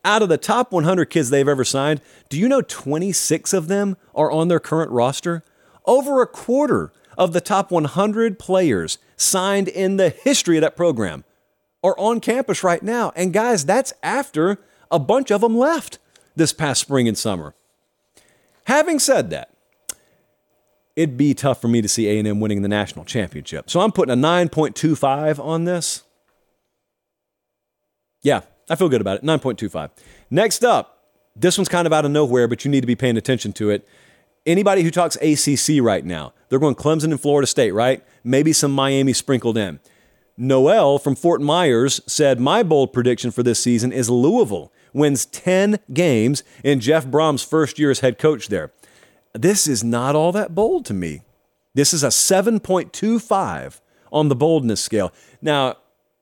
[0.05, 1.99] Out of the top 100 kids they've ever signed,
[2.29, 5.43] do you know 26 of them are on their current roster?
[5.87, 11.23] Over a quarter of the top 100 players signed in the history of that program
[11.83, 13.11] are on campus right now.
[13.15, 14.59] And guys, that's after
[14.91, 15.97] a bunch of them left
[16.35, 17.55] this past spring and summer.
[18.65, 19.51] Having said that,
[20.95, 23.69] it'd be tough for me to see A&M winning the national championship.
[23.69, 26.03] So I'm putting a 9.25 on this.
[28.21, 29.23] Yeah, I feel good about it.
[29.23, 29.91] 9.25.
[30.29, 33.15] Next up, this one's kind of out of nowhere, but you need to be paying
[33.15, 33.87] attention to it.
[34.47, 38.01] Anybody who talks ACC right now, they're going Clemson and Florida State, right?
[38.23, 39.81] Maybe some Miami sprinkled in.
[40.37, 45.79] Noel from Fort Myers said, My bold prediction for this season is Louisville wins 10
[45.93, 48.71] games in Jeff Brohm's first year as head coach there.
[49.33, 51.23] This is not all that bold to me.
[51.73, 53.81] This is a 7.25
[54.13, 55.11] on the boldness scale.
[55.41, 55.75] Now,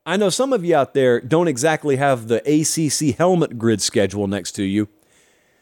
[0.04, 4.26] I know some of you out there don't exactly have the ACC helmet grid schedule
[4.26, 4.88] next to you,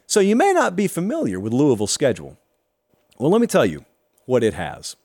[0.07, 2.39] so you may not be familiar with Louisville's schedule.
[3.19, 3.85] Well, let me tell you
[4.27, 4.97] what it has.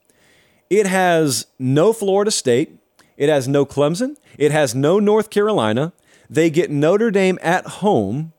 [0.69, 2.77] It has no Florida State,
[3.17, 5.93] it has no Clemson, it has no North Carolina.
[6.29, 8.33] They get Notre Dame at home.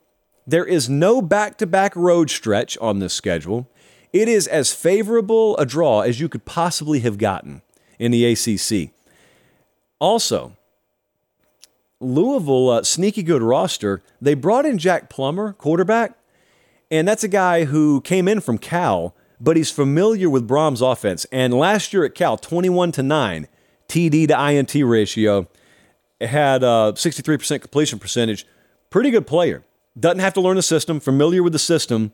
[0.46, 3.68] There is no back to back road stretch on this schedule.
[4.12, 7.62] It is as favorable a draw as you could possibly have gotten
[7.98, 8.92] in the ACC.
[9.98, 10.56] Also,
[12.00, 14.02] Louisville, uh, sneaky good roster.
[14.20, 16.16] They brought in Jack Plummer, quarterback,
[16.90, 21.26] and that's a guy who came in from Cal, but he's familiar with Brohm's offense.
[21.32, 23.48] And last year at Cal, 21 to 9
[23.88, 25.48] TD to INT ratio.
[26.20, 28.46] had a 63% completion percentage.
[28.90, 29.64] Pretty good player.
[29.98, 32.12] Doesn't have to learn the system, familiar with the system.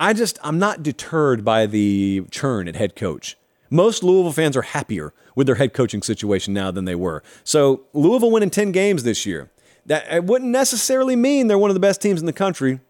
[0.00, 3.36] I just, I'm not deterred by the churn at head coach.
[3.68, 7.22] Most Louisville fans are happier with their head coaching situation now than they were.
[7.44, 9.50] So Louisville winning 10 games this year.
[9.86, 12.80] That it wouldn't necessarily mean they're one of the best teams in the country.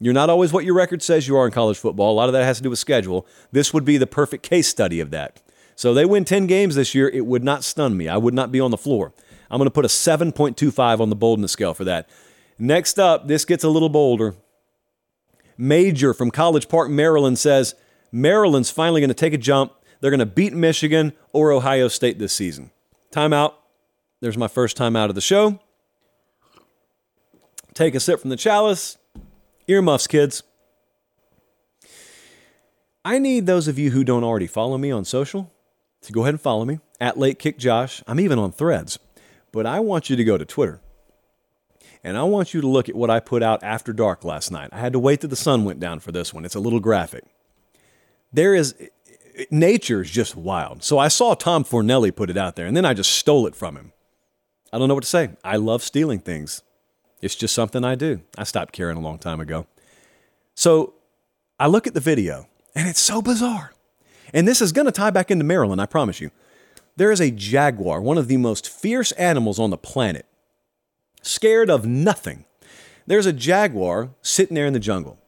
[0.00, 2.12] You're not always what your record says you are in college football.
[2.12, 3.26] A lot of that has to do with schedule.
[3.52, 5.42] This would be the perfect case study of that.
[5.76, 7.08] So they win 10 games this year.
[7.08, 8.08] It would not stun me.
[8.08, 9.12] I would not be on the floor.
[9.50, 12.08] I'm going to put a 7.25 on the boldness scale for that.
[12.58, 14.34] Next up, this gets a little bolder.
[15.58, 17.74] Major from College Park, Maryland says
[18.12, 19.72] Maryland's finally going to take a jump.
[20.00, 22.70] They're going to beat Michigan or Ohio State this season.
[23.10, 23.54] Timeout.
[24.20, 25.60] There's my first time out of the show.
[27.74, 28.96] Take a sip from the chalice.
[29.66, 30.42] Earmuffs, kids.
[33.04, 35.50] I need those of you who don't already follow me on social
[36.02, 38.02] to go ahead and follow me at Late Kick Josh.
[38.06, 38.98] I'm even on threads.
[39.52, 40.80] But I want you to go to Twitter.
[42.02, 44.70] And I want you to look at what I put out after dark last night.
[44.72, 46.44] I had to wait till the sun went down for this one.
[46.44, 47.24] It's a little graphic.
[48.32, 48.74] There is
[49.50, 50.82] nature's just wild.
[50.82, 53.54] So I saw Tom Fornelli put it out there, and then I just stole it
[53.54, 53.92] from him.
[54.72, 55.30] I don't know what to say.
[55.44, 56.62] I love stealing things.
[57.20, 58.22] It's just something I do.
[58.38, 59.66] I stopped caring a long time ago.
[60.54, 60.94] So
[61.58, 63.72] I look at the video, and it's so bizarre.
[64.32, 66.30] And this is going to tie back into Maryland, I promise you.
[66.96, 70.26] There is a jaguar, one of the most fierce animals on the planet,
[71.22, 72.44] scared of nothing.
[73.06, 75.18] There's a jaguar sitting there in the jungle.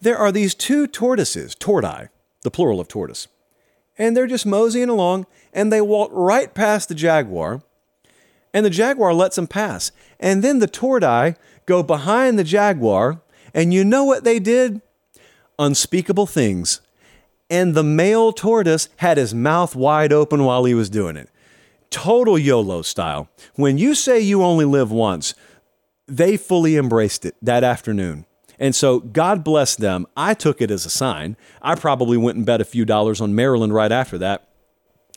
[0.00, 2.08] There are these two tortoises, tortoise,
[2.42, 3.28] the plural of tortoise,
[3.98, 7.62] and they're just moseying along, and they walk right past the jaguar,
[8.52, 9.92] and the jaguar lets them pass.
[10.18, 11.36] And then the tortoise
[11.66, 13.22] go behind the jaguar,
[13.54, 14.80] and you know what they did?
[15.58, 16.80] Unspeakable things.
[17.48, 21.28] And the male tortoise had his mouth wide open while he was doing it.
[21.90, 23.28] Total YOLO style.
[23.56, 25.34] When you say you only live once,
[26.06, 28.26] they fully embraced it that afternoon.
[28.58, 30.06] And so God bless them.
[30.16, 31.36] I took it as a sign.
[31.62, 34.49] I probably went and bet a few dollars on Maryland right after that.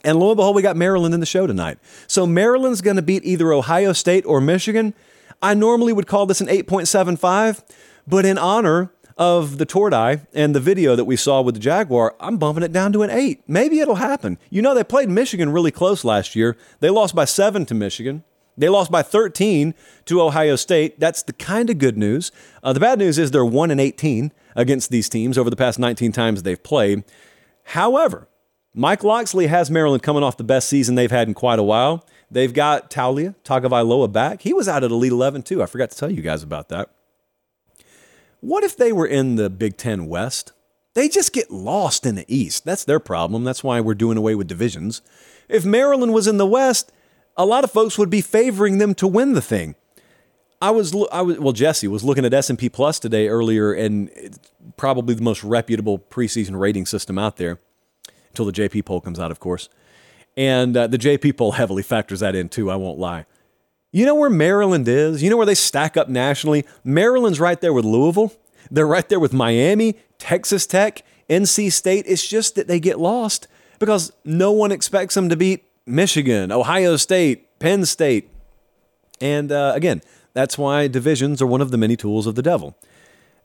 [0.04, 1.78] And lo and behold, we got Maryland in the show tonight.
[2.06, 4.94] So Maryland's going to beat either Ohio State or Michigan.
[5.42, 7.62] I normally would call this an 8.75,
[8.06, 12.14] but in honor of the tortoise and the video that we saw with the Jaguar,
[12.20, 13.42] I'm bumping it down to an 8.
[13.46, 14.38] Maybe it'll happen.
[14.50, 16.56] You know, they played Michigan really close last year.
[16.80, 18.24] They lost by 7 to Michigan.
[18.56, 19.74] They lost by 13
[20.06, 21.00] to Ohio State.
[21.00, 22.30] That's the kind of good news.
[22.62, 25.78] Uh, the bad news is they're 1 and 18 against these teams over the past
[25.78, 27.04] 19 times they've played.
[27.64, 28.28] However,
[28.76, 32.04] Mike Locksley has Maryland coming off the best season they've had in quite a while.
[32.28, 34.42] They've got Taulia Tagovailoa back.
[34.42, 35.62] He was out at Elite 11 too.
[35.62, 36.90] I forgot to tell you guys about that.
[38.40, 40.52] What if they were in the Big Ten West?
[40.94, 42.64] They just get lost in the East.
[42.64, 43.44] That's their problem.
[43.44, 45.02] That's why we're doing away with divisions.
[45.48, 46.90] If Maryland was in the West,
[47.36, 49.76] a lot of folks would be favoring them to win the thing.
[50.60, 54.10] I was, I was well, Jesse was looking at S&P Plus today earlier, and
[54.76, 57.60] probably the most reputable preseason rating system out there
[58.38, 59.68] until the JP poll comes out, of course.
[60.36, 62.70] And uh, the JP poll heavily factors that in too.
[62.70, 63.26] I won't lie.
[63.92, 65.22] You know where Maryland is?
[65.22, 66.64] You know where they stack up nationally?
[66.82, 68.32] Maryland's right there with Louisville.
[68.70, 72.04] They're right there with Miami, Texas Tech, NC State.
[72.08, 73.46] It's just that they get lost
[73.78, 78.28] because no one expects them to beat Michigan, Ohio State, Penn State.
[79.20, 82.76] And uh, again, that's why divisions are one of the many tools of the devil.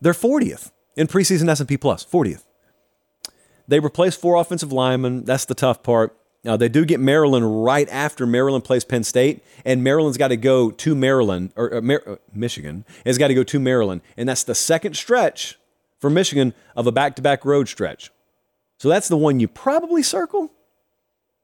[0.01, 2.43] They're 40th in preseason S&P Plus, 40th.
[3.69, 5.25] They replace four offensive linemen.
[5.25, 6.17] That's the tough part.
[6.43, 10.37] Now, they do get Maryland right after Maryland plays Penn State, and Maryland's got to
[10.37, 14.01] go to Maryland, or, or Mar- uh, Michigan has got to go to Maryland.
[14.17, 15.59] And that's the second stretch
[15.99, 18.09] for Michigan of a back to back road stretch.
[18.79, 20.51] So that's the one you probably circle.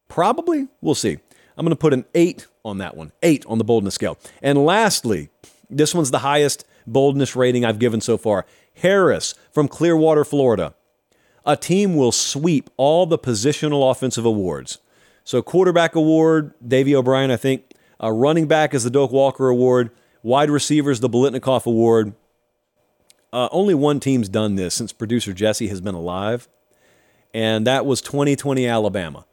[0.08, 0.68] Probably.
[0.82, 1.18] We'll see.
[1.58, 4.18] I'm going to put an eight on that one, eight on the boldness scale.
[4.42, 5.30] And lastly,
[5.70, 8.46] this one's the highest boldness rating I've given so far.
[8.76, 10.74] Harris from Clearwater, Florida.
[11.46, 14.80] A team will sweep all the positional offensive awards.
[15.24, 17.72] So, quarterback award, Davy O'Brien, I think.
[18.00, 19.92] A running back is the Doak Walker Award.
[20.24, 22.14] Wide receivers, the Biletnikoff Award.
[23.32, 26.48] Uh, only one team's done this since producer Jesse has been alive,
[27.34, 29.26] and that was 2020 Alabama.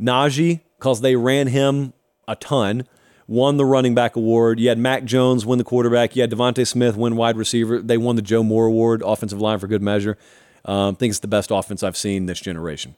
[0.00, 1.92] Najee, because they ran him
[2.28, 2.86] a ton,
[3.26, 4.60] won the running back award.
[4.60, 6.14] You had Mac Jones win the quarterback.
[6.14, 7.80] You had DeVonta Smith win wide receiver.
[7.80, 10.16] They won the Joe Moore Award, offensive line for good measure.
[10.64, 12.96] Um, think it's the best offense I've seen this generation.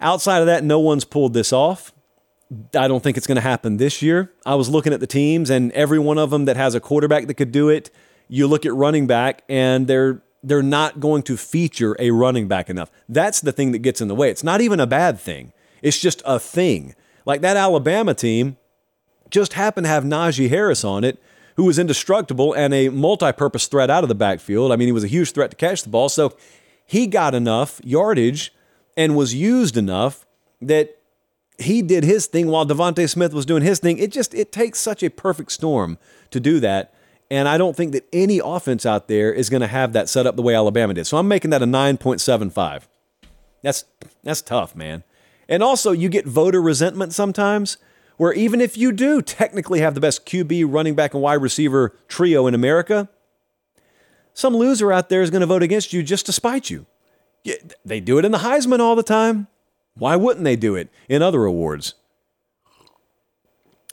[0.00, 1.92] Outside of that, no one's pulled this off.
[2.76, 4.30] I don't think it's going to happen this year.
[4.44, 7.26] I was looking at the teams, and every one of them that has a quarterback
[7.26, 7.90] that could do it,
[8.28, 12.68] you look at running back, and they're they're not going to feature a running back
[12.68, 12.90] enough.
[13.08, 14.28] That's the thing that gets in the way.
[14.28, 15.54] It's not even a bad thing.
[15.80, 16.94] It's just a thing.
[17.24, 18.58] Like that Alabama team,
[19.30, 21.20] just happened to have Najee Harris on it,
[21.56, 24.70] who was indestructible and a multi purpose threat out of the backfield.
[24.70, 26.08] I mean, he was a huge threat to catch the ball.
[26.08, 26.36] So
[26.86, 28.52] he got enough yardage
[28.96, 30.26] and was used enough
[30.60, 30.98] that
[31.58, 33.98] he did his thing while DeVonta Smith was doing his thing.
[33.98, 35.98] It just it takes such a perfect storm
[36.30, 36.94] to do that.
[37.30, 40.26] And I don't think that any offense out there is going to have that set
[40.26, 41.06] up the way Alabama did.
[41.06, 42.82] So I'm making that a 9.75.
[43.62, 43.84] That's
[44.22, 45.04] that's tough, man.
[45.48, 47.78] And also you get voter resentment sometimes
[48.16, 51.96] where even if you do technically have the best QB, running back and wide receiver
[52.08, 53.08] trio in America,
[54.34, 56.86] some loser out there is going to vote against you just to spite you.
[57.84, 59.46] They do it in the Heisman all the time.
[59.94, 61.94] Why wouldn't they do it in other awards?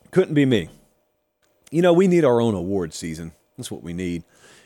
[0.09, 0.69] Couldn't be me.
[1.69, 3.31] You know, we need our own award season.
[3.57, 4.23] That's what we need.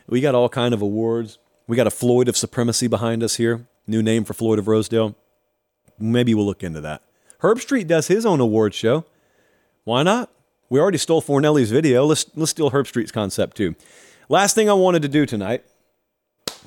[0.08, 1.38] We got all kind of awards.
[1.68, 3.68] We got a Floyd of Supremacy behind us here.
[3.86, 5.16] New name for Floyd of Rosedale.
[6.00, 7.02] Maybe we'll look into that.
[7.42, 9.06] Herbstreit does his own award show.
[9.84, 10.32] Why not?
[10.70, 12.06] We already stole Fornelli's video.
[12.06, 13.76] Let's let's steal Herbstreit's concept too.
[14.28, 15.64] Last thing I wanted to do tonight.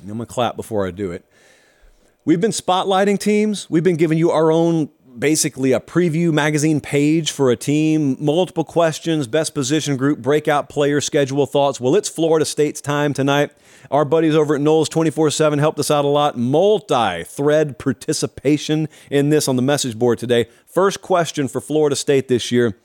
[0.01, 1.25] I'm gonna clap before I do it.
[2.25, 3.69] We've been spotlighting teams.
[3.69, 8.65] We've been giving you our own, basically a preview magazine page for a team, multiple
[8.65, 11.81] questions, best position group, breakout player, schedule thoughts.
[11.81, 13.51] Well, it's Florida State's time tonight.
[13.91, 16.37] Our buddies over at Noles 24 7 helped us out a lot.
[16.39, 20.47] Multi thread participation in this on the message board today.
[20.65, 22.77] First question for Florida State this year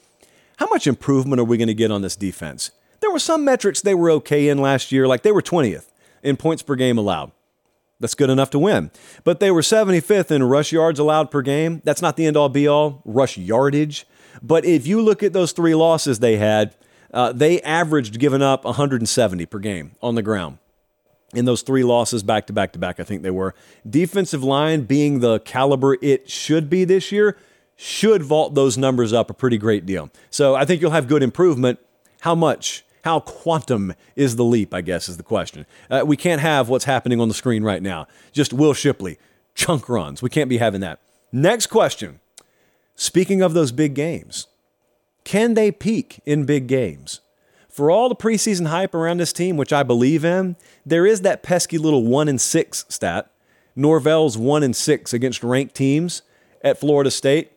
[0.58, 2.72] How much improvement are we going to get on this defense?
[3.04, 5.88] There were some metrics they were okay in last year, like they were 20th
[6.24, 7.34] in points per game allowed.
[8.00, 8.92] That's good enough to win.
[9.26, 11.82] But they were 75th in rush yards allowed per game.
[11.84, 14.08] That's not the end all be all, rush yardage.
[14.42, 16.78] But if you look at those three losses they had,
[17.14, 20.60] uh, they averaged giving up 170 per game on the ground.
[21.34, 23.54] In those three losses back to back to back, I think they were.
[23.88, 27.36] Defensive line being the caliber it should be this year
[27.76, 30.10] should vault those numbers up a pretty great deal.
[30.30, 31.80] So I think you'll have good improvement.
[32.22, 32.86] How much?
[33.04, 35.66] How quantum is the leap, I guess, is the question.
[35.90, 38.08] Uh, we can't have what's happening on the screen right now.
[38.32, 39.18] Just Will Shipley,
[39.56, 40.22] chunk runs.
[40.22, 41.00] We can't be having that.
[41.32, 42.20] Next question.
[42.96, 44.48] Speaking of those big games,
[45.24, 47.20] can they peak in big games?
[47.68, 51.44] For all the preseason hype around this team, which I believe in, there is that
[51.44, 53.32] pesky little one in six stat.
[53.76, 56.22] Norvell's one in six against ranked teams
[56.64, 57.52] at Florida State.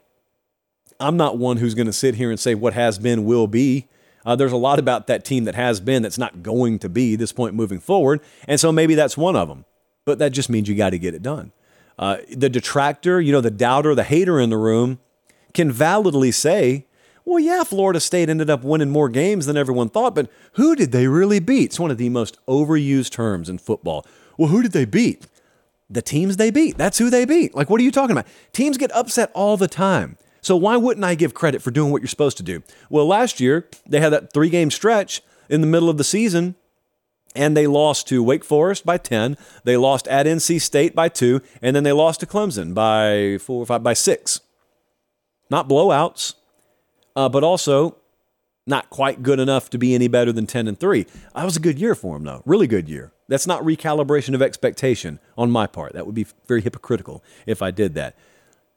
[0.98, 3.86] I'm not one who's going to sit here and say what has been will be.
[4.26, 7.14] Uh, there's a lot about that team that has been that's not going to be
[7.14, 8.20] this point moving forward.
[8.48, 9.64] And so maybe that's one of them.
[10.04, 11.52] But that just means you got to get it done.
[11.98, 14.98] Uh, the detractor, you know, the doubter, the hater in the room
[15.54, 16.84] can validly say,
[17.24, 20.92] well, yeah, Florida State ended up winning more games than everyone thought, but who did
[20.92, 21.64] they really beat?
[21.66, 24.06] It's one of the most overused terms in football.
[24.36, 25.26] Well, who did they beat?
[25.88, 26.76] The teams they beat.
[26.76, 27.54] That's who they beat.
[27.54, 28.26] Like, what are you talking about?
[28.52, 30.18] Teams get upset all the time.
[30.46, 32.62] So why wouldn't I give credit for doing what you're supposed to do?
[32.88, 36.54] Well, last year they had that three game stretch in the middle of the season
[37.34, 39.36] and they lost to Wake Forest by 10.
[39.64, 43.62] They lost at NC State by 2, and then they lost to Clemson by 4
[43.62, 44.40] or 5 by 6.
[45.50, 46.34] Not blowouts,
[47.16, 47.96] uh, but also
[48.68, 51.06] not quite good enough to be any better than 10 and 3.
[51.34, 52.42] That was a good year for them though.
[52.46, 53.12] Really good year.
[53.26, 55.94] That's not recalibration of expectation on my part.
[55.94, 58.16] That would be very hypocritical if I did that.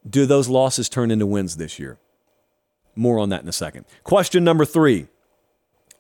[0.08, 1.98] Do those losses turn into wins this year?
[2.96, 3.86] More on that in a second.
[4.04, 5.08] Question number three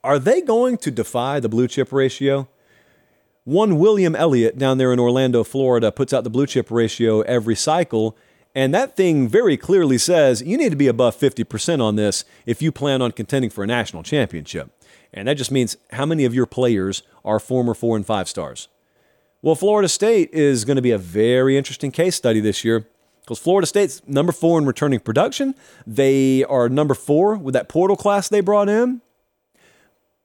[0.03, 2.47] Are they going to defy the blue chip ratio?
[3.43, 7.55] One William Elliott down there in Orlando, Florida, puts out the blue chip ratio every
[7.55, 8.15] cycle.
[8.53, 12.61] And that thing very clearly says you need to be above 50% on this if
[12.61, 14.71] you plan on contending for a national championship.
[15.13, 18.67] And that just means how many of your players are former four and five stars?
[19.41, 22.87] Well, Florida State is going to be a very interesting case study this year
[23.29, 25.53] because Florida State's number four in returning production.
[25.85, 29.01] They are number four with that portal class they brought in.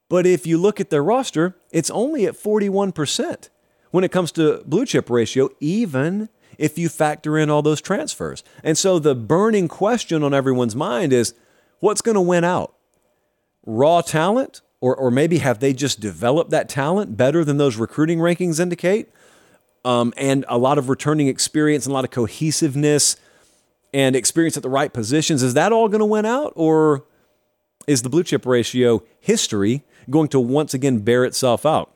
[0.09, 3.51] But if you look at their roster, it's only at 41%
[3.91, 8.43] when it comes to blue chip ratio, even if you factor in all those transfers.
[8.63, 11.35] And so the burning question on everyone's mind is
[11.81, 12.75] what's going to win out?
[13.67, 14.63] Raw talent?
[14.81, 19.11] Or, or maybe have they just developed that talent better than those recruiting rankings indicate?
[19.85, 23.17] Um, and a lot of returning experience and a lot of cohesiveness
[23.93, 25.43] and experience at the right positions.
[25.43, 26.53] Is that all going to win out?
[26.57, 27.05] Or
[27.87, 31.91] is the blue chip ratio history going to once again bear itself out?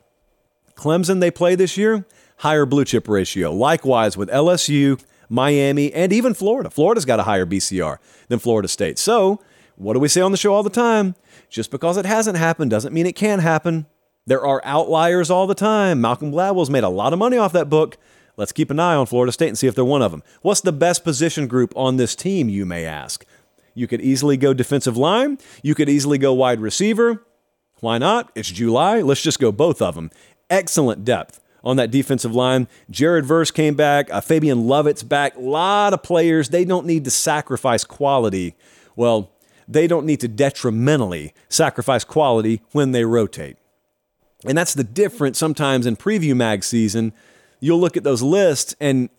[0.75, 2.05] Clemson, they play this year,
[2.37, 3.51] higher blue chip ratio.
[3.51, 6.69] Likewise with LSU, Miami, and even Florida.
[6.69, 7.97] Florida's got a higher BCR
[8.29, 8.97] than Florida State.
[8.97, 9.41] So,
[9.75, 11.15] what do we say on the show all the time?
[11.49, 13.85] Just because it hasn't happened doesn't mean it can happen.
[14.29, 16.01] There are outliers all the time.
[16.01, 17.97] Malcolm Gladwell's made a lot of money off that book.
[18.37, 20.21] Let's keep an eye on Florida State and see if they're one of them.
[20.43, 23.25] What's the best position group on this team, you may ask?
[23.73, 25.39] You could easily go defensive line.
[25.63, 27.25] You could easily go wide receiver.
[27.79, 28.31] Why not?
[28.35, 29.01] It's July.
[29.01, 30.11] Let's just go both of them.
[30.47, 32.67] Excellent depth on that defensive line.
[32.87, 34.13] Jared Verse came back.
[34.13, 35.37] Uh, Fabian Lovett's back.
[35.37, 36.49] A lot of players.
[36.49, 38.53] They don't need to sacrifice quality.
[38.95, 39.31] Well,
[39.67, 43.57] they don't need to detrimentally sacrifice quality when they rotate.
[44.45, 47.13] And that's the difference sometimes in preview mag season.
[47.59, 49.09] You'll look at those lists, and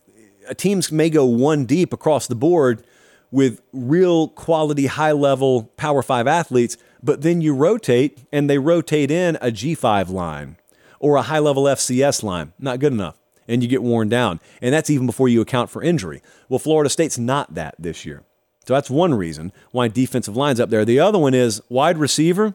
[0.49, 2.83] uh, teams may go one deep across the board
[3.31, 9.11] with real quality, high level Power Five athletes, but then you rotate and they rotate
[9.11, 10.57] in a G5 line
[10.99, 12.53] or a high level FCS line.
[12.59, 13.17] Not good enough.
[13.49, 14.41] And you get worn down.
[14.63, 16.23] And that's even before you account for injury.
[16.49, 18.23] Well, Florida State's not that this year.
[18.67, 20.85] So that's one reason why defensive line's up there.
[20.85, 22.55] The other one is wide receiver,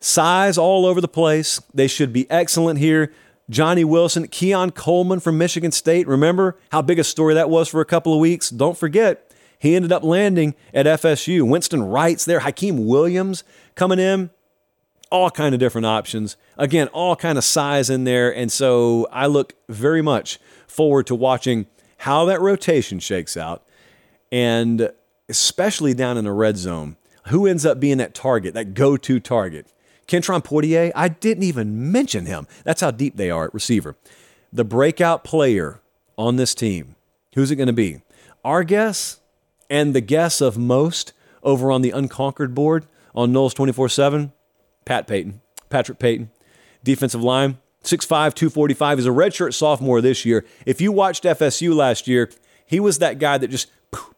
[0.00, 1.60] size all over the place.
[1.74, 3.12] They should be excellent here.
[3.48, 6.08] Johnny Wilson, Keon Coleman from Michigan State.
[6.08, 8.50] Remember how big a story that was for a couple of weeks?
[8.50, 11.48] Don't forget, he ended up landing at FSU.
[11.48, 13.44] Winston Wright's there, Hykeem Williams
[13.74, 14.30] coming in.
[15.10, 16.36] All kind of different options.
[16.58, 18.34] Again, all kind of size in there.
[18.34, 21.66] And so I look very much forward to watching
[21.98, 23.64] how that rotation shakes out.
[24.32, 24.90] And
[25.28, 26.96] especially down in the red zone,
[27.28, 29.72] who ends up being that target, that go to target?
[30.06, 32.46] Kentron Poitier, I didn't even mention him.
[32.64, 33.96] That's how deep they are at receiver.
[34.52, 35.80] The breakout player
[36.16, 36.94] on this team,
[37.34, 38.02] who's it going to be?
[38.44, 39.20] Our guess
[39.68, 41.12] and the guess of most
[41.42, 44.32] over on the unconquered board on Noles 24 7,
[44.84, 46.30] Pat Payton, Patrick Payton,
[46.84, 48.98] defensive line, 6'5, 245.
[48.98, 50.44] He's a redshirt sophomore this year.
[50.64, 52.30] If you watched FSU last year,
[52.66, 54.14] he was that guy that just, poof,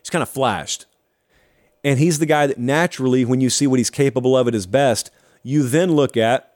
[0.00, 0.86] he's kind of flashed.
[1.84, 4.66] And he's the guy that naturally, when you see what he's capable of at his
[4.66, 5.10] best,
[5.42, 6.54] you then look at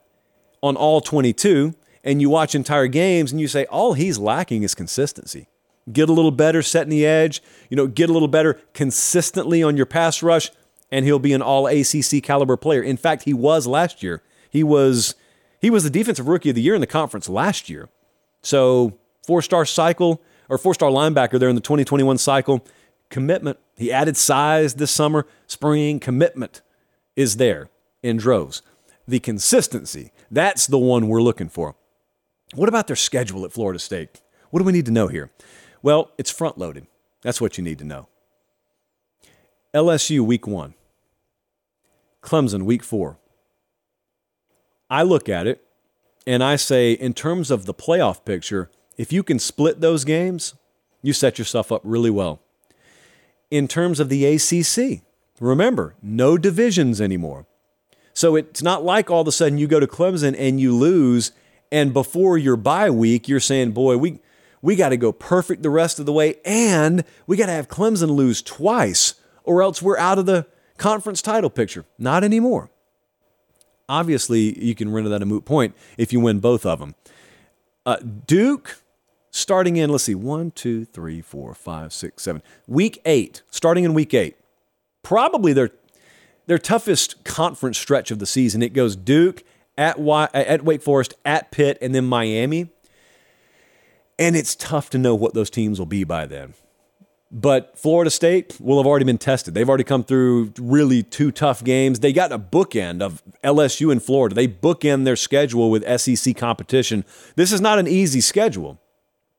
[0.62, 4.74] on all 22 and you watch entire games and you say, all he's lacking is
[4.74, 5.48] consistency.
[5.92, 9.76] Get a little better setting the edge, you know, get a little better consistently on
[9.76, 10.50] your pass rush,
[10.90, 12.82] and he'll be an all ACC caliber player.
[12.82, 14.22] In fact, he was last year.
[14.50, 15.14] He was
[15.60, 17.88] he was the defensive rookie of the year in the conference last year.
[18.42, 22.64] So, four-star cycle or four-star linebacker there in the 2021 cycle.
[23.08, 23.58] Commitment.
[23.76, 25.26] He added size this summer.
[25.46, 26.62] Spring commitment
[27.14, 27.68] is there
[28.02, 28.62] in droves
[29.06, 30.12] the consistency.
[30.30, 31.76] That's the one we're looking for.
[32.54, 34.20] What about their schedule at Florida State?
[34.50, 35.30] What do we need to know here?
[35.82, 36.86] Well, it's front loaded.
[37.22, 38.08] That's what you need to know.
[39.74, 40.74] LSU week one,
[42.22, 43.18] Clemson week four.
[44.88, 45.64] I look at it
[46.26, 50.54] and I say, in terms of the playoff picture, if you can split those games,
[51.02, 52.40] you set yourself up really well.
[53.50, 55.02] In terms of the ACC,
[55.40, 57.46] remember, no divisions anymore.
[58.16, 61.32] So it's not like all of a sudden you go to Clemson and you lose,
[61.70, 64.20] and before your bye week, you're saying, boy, we,
[64.62, 67.68] we got to go perfect the rest of the way, and we got to have
[67.68, 70.46] Clemson lose twice, or else we're out of the
[70.78, 71.84] conference title picture.
[71.98, 72.70] Not anymore.
[73.86, 76.94] Obviously, you can render that a moot point if you win both of them.
[77.84, 78.80] Uh, Duke,
[79.30, 82.42] starting in, let's see, one, two, three, four, five, six, seven.
[82.66, 84.38] Week eight, starting in week eight.
[85.02, 85.70] Probably their
[86.46, 88.62] their toughest conference stretch of the season.
[88.62, 89.42] It goes Duke
[89.76, 92.70] at at Wake Forest, at Pitt, and then Miami.
[94.18, 96.54] And it's tough to know what those teams will be by then.
[97.30, 99.52] But Florida State will have already been tested.
[99.52, 101.98] They've already come through really two tough games.
[101.98, 104.34] They got a bookend of LSU and Florida.
[104.34, 107.04] They bookend their schedule with SEC competition.
[107.34, 108.80] This is not an easy schedule,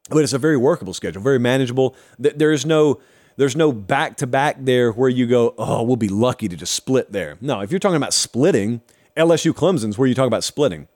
[0.09, 1.95] but it's a very workable schedule, very manageable.
[2.19, 2.99] There is no
[3.37, 6.73] there's no back to back there where you go, oh, we'll be lucky to just
[6.73, 7.37] split there.
[7.39, 8.81] No, if you're talking about splitting,
[9.15, 10.87] LSU Clemson's where you talk about splitting.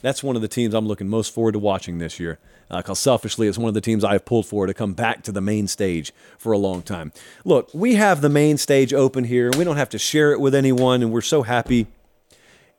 [0.00, 2.38] That's one of the teams I'm looking most forward to watching this year.
[2.68, 5.32] Because uh, selfishly, it's one of the teams I've pulled for to come back to
[5.32, 7.12] the main stage for a long time.
[7.44, 9.46] Look, we have the main stage open here.
[9.46, 11.86] And we don't have to share it with anyone, and we're so happy.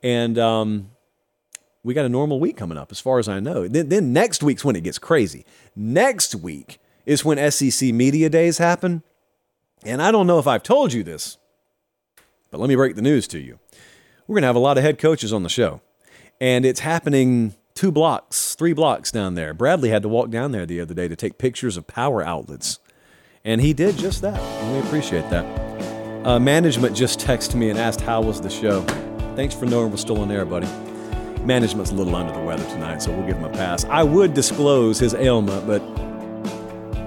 [0.03, 0.91] And um,
[1.84, 3.68] we got a normal week coming up, as far as I know.
[3.68, 5.45] Then, then next week's when it gets crazy.
[5.73, 9.01] Next week is when SEC Media Days happen.
[9.84, 11.38] And I don't know if I've told you this,
[12.51, 13.59] but let me break the news to you.
[14.27, 15.81] We're going to have a lot of head coaches on the show.
[16.41, 19.53] And it's happening two blocks, three blocks down there.
[19.53, 22.79] Bradley had to walk down there the other day to take pictures of power outlets.
[23.45, 24.38] And he did just that.
[24.38, 26.25] And we appreciate that.
[26.27, 28.81] Uh, management just texted me and asked how was the show.
[29.38, 30.67] Thanks for knowing we're still on air, buddy.
[31.45, 33.85] Management's a little under the weather tonight, so we'll give him a pass.
[33.85, 35.81] I would disclose his ailment, but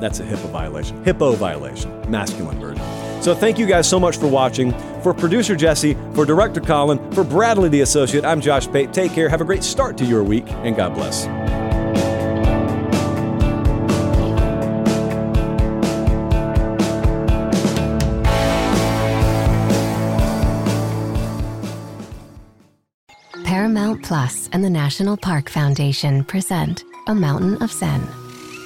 [0.00, 1.04] that's a HIPAA violation.
[1.04, 2.10] HIPPO violation.
[2.10, 3.22] Masculine version.
[3.22, 4.72] So thank you guys so much for watching.
[5.02, 8.92] For producer Jesse, for director Colin, for Bradley the associate, I'm Josh Pate.
[8.92, 9.28] Take care.
[9.28, 11.26] Have a great start to your week, and God bless.
[23.44, 28.19] Paramount Plus and the National Park Foundation present A Mountain of Zen.